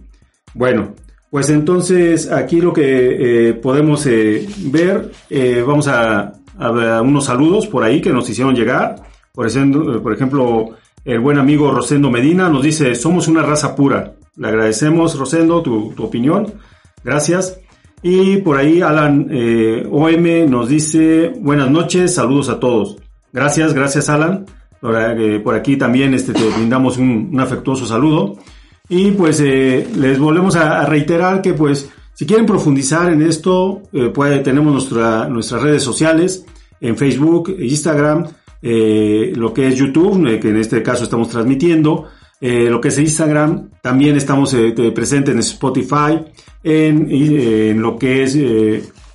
[0.54, 0.94] Bueno,
[1.30, 7.66] pues entonces aquí lo que eh, podemos eh, ver, eh, vamos a, a, unos saludos
[7.66, 9.02] por ahí que nos hicieron llegar.
[9.34, 14.12] Por ejemplo, el buen amigo Rosendo Medina nos dice, somos una raza pura.
[14.36, 16.54] Le agradecemos, Rosendo, tu, tu opinión.
[17.02, 17.58] Gracias.
[18.00, 19.28] Y por ahí Alan
[19.90, 22.96] OM nos dice, buenas noches, saludos a todos.
[23.32, 24.46] Gracias, gracias Alan.
[24.80, 28.36] Por aquí también este, te brindamos un, afectuoso saludo.
[28.88, 34.12] Y pues eh, les volvemos a, reiterar que pues si quieren profundizar en esto, eh,
[34.44, 36.44] tenemos nuestra, nuestras redes sociales
[36.80, 38.26] en Facebook, Instagram,
[38.62, 42.06] eh, lo que es YouTube, que en este caso estamos transmitiendo,
[42.38, 44.54] lo que es Instagram, también estamos
[44.94, 46.20] presentes en Spotify,
[46.62, 48.38] en, en, lo que es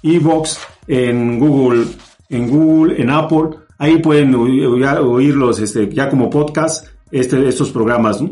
[0.02, 1.86] Evox, en Google,
[2.30, 8.24] en Google, en Apple, Ahí pueden oírlos este, ya como podcast este, estos programas.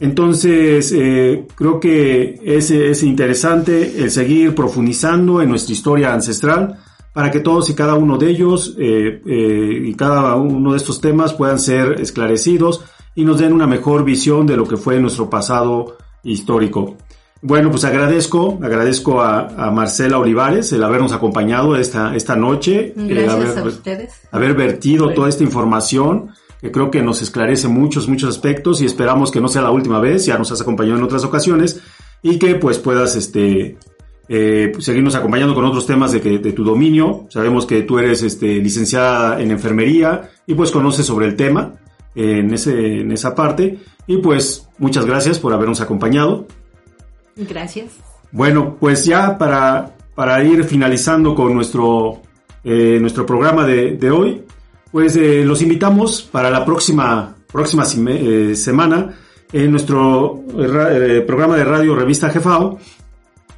[0.00, 6.80] Entonces, eh, creo que es, es interesante el seguir profundizando en nuestra historia ancestral
[7.12, 11.00] para que todos y cada uno de ellos eh, eh, y cada uno de estos
[11.00, 12.82] temas puedan ser esclarecidos
[13.14, 16.96] y nos den una mejor visión de lo que fue nuestro pasado histórico.
[17.40, 22.92] Bueno, pues agradezco, agradezco a, Marcela Olivares el habernos acompañado esta, esta noche.
[22.96, 24.12] Gracias haber, a ustedes.
[24.32, 26.30] Haber vertido toda esta información
[26.60, 30.00] que creo que nos esclarece muchos, muchos aspectos y esperamos que no sea la última
[30.00, 31.80] vez, ya nos has acompañado en otras ocasiones
[32.22, 33.78] y que pues puedas este,
[34.28, 37.26] eh, seguirnos acompañando con otros temas de, que, de tu dominio.
[37.30, 41.74] Sabemos que tú eres este, licenciada en enfermería y pues conoces sobre el tema
[42.14, 43.78] en, ese, en esa parte
[44.08, 46.46] y pues muchas gracias por habernos acompañado.
[47.38, 47.92] Gracias.
[48.32, 52.20] Bueno, pues ya para, para ir finalizando con nuestro,
[52.64, 54.42] eh, nuestro programa de, hoy,
[54.90, 59.14] pues eh, los invitamos para la próxima, próxima eh, semana
[59.52, 60.42] en nuestro
[61.26, 62.78] programa de radio Revista Jefao,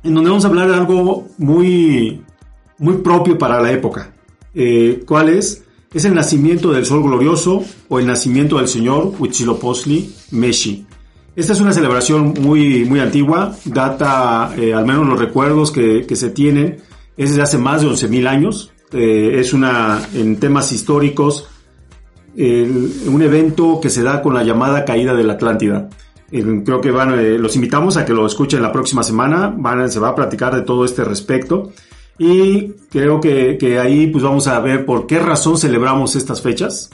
[0.04, 2.22] en donde vamos a hablar de algo muy,
[2.78, 4.12] muy propio para la época.
[5.06, 5.64] ¿Cuál es?
[5.92, 10.86] Es el nacimiento del sol glorioso o el nacimiento del señor Huitzilopochtli Meshi.
[11.36, 16.16] Esta es una celebración muy, muy antigua, data, eh, al menos los recuerdos que, que,
[16.16, 16.78] se tienen,
[17.16, 18.72] es desde hace más de 11.000 años.
[18.92, 21.48] Eh, es una, en temas históricos,
[22.36, 25.88] un evento que se da con la llamada caída de la Atlántida.
[26.30, 30.00] creo que van, eh, los invitamos a que lo escuchen la próxima semana, van, se
[30.00, 31.72] va a platicar de todo este respecto.
[32.18, 36.90] Y creo que, que ahí pues vamos a ver por qué razón celebramos estas fechas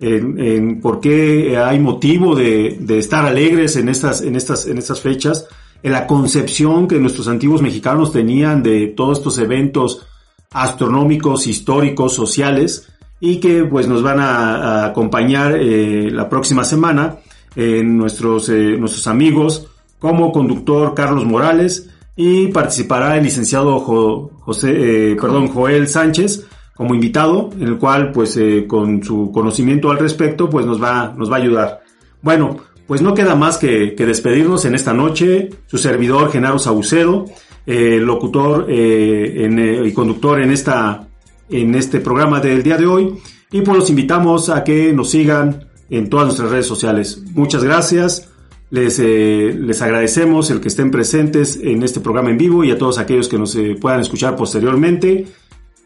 [0.00, 5.46] en, por qué hay motivo de, estar alegres en estas, en, estas, en estas fechas,
[5.82, 10.06] en la concepción que nuestros antiguos mexicanos tenían de todos estos eventos
[10.52, 12.88] astronómicos, históricos, sociales,
[13.20, 17.18] y que pues nos van a, acompañar eh, la próxima semana
[17.54, 19.66] en nuestros, eh, nuestros amigos
[19.98, 26.46] como conductor Carlos Morales y participará el licenciado José, eh, perdón, Joel Sánchez,
[26.80, 31.12] como invitado, en el cual pues eh, con su conocimiento al respecto pues nos va,
[31.14, 31.80] nos va a ayudar.
[32.22, 32.56] Bueno,
[32.86, 35.50] pues no queda más que, despedirnos en esta noche.
[35.66, 37.26] Su servidor Genaro Saucedo,
[37.66, 41.06] eh, locutor eh, y conductor en, esta,
[41.50, 43.14] en este programa del día de hoy.
[43.52, 47.22] Y pues los invitamos a que nos sigan en todas nuestras redes sociales.
[47.34, 48.30] Muchas gracias.
[48.70, 52.98] Les, les agradecemos el que estén presentes en este programa en vivo y a todos
[52.98, 55.26] aquellos que nos puedan escuchar posteriormente.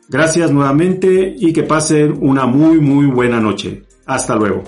[0.09, 3.85] Gracias nuevamente y que pasen una muy muy buena noche.
[4.07, 4.65] Hasta luego.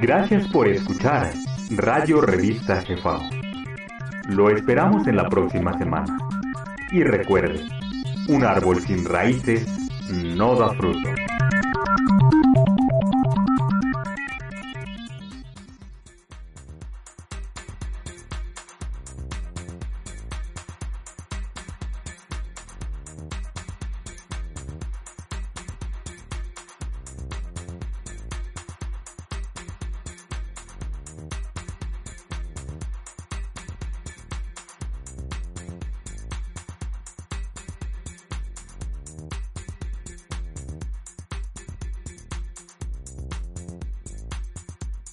[0.00, 1.30] Gracias por escuchar
[1.70, 3.20] Radio Revista Jefao.
[4.28, 6.18] Lo esperamos en la próxima semana.
[6.90, 7.60] Y recuerde,
[8.28, 9.68] un árbol sin raíces
[10.10, 11.08] no da fruto.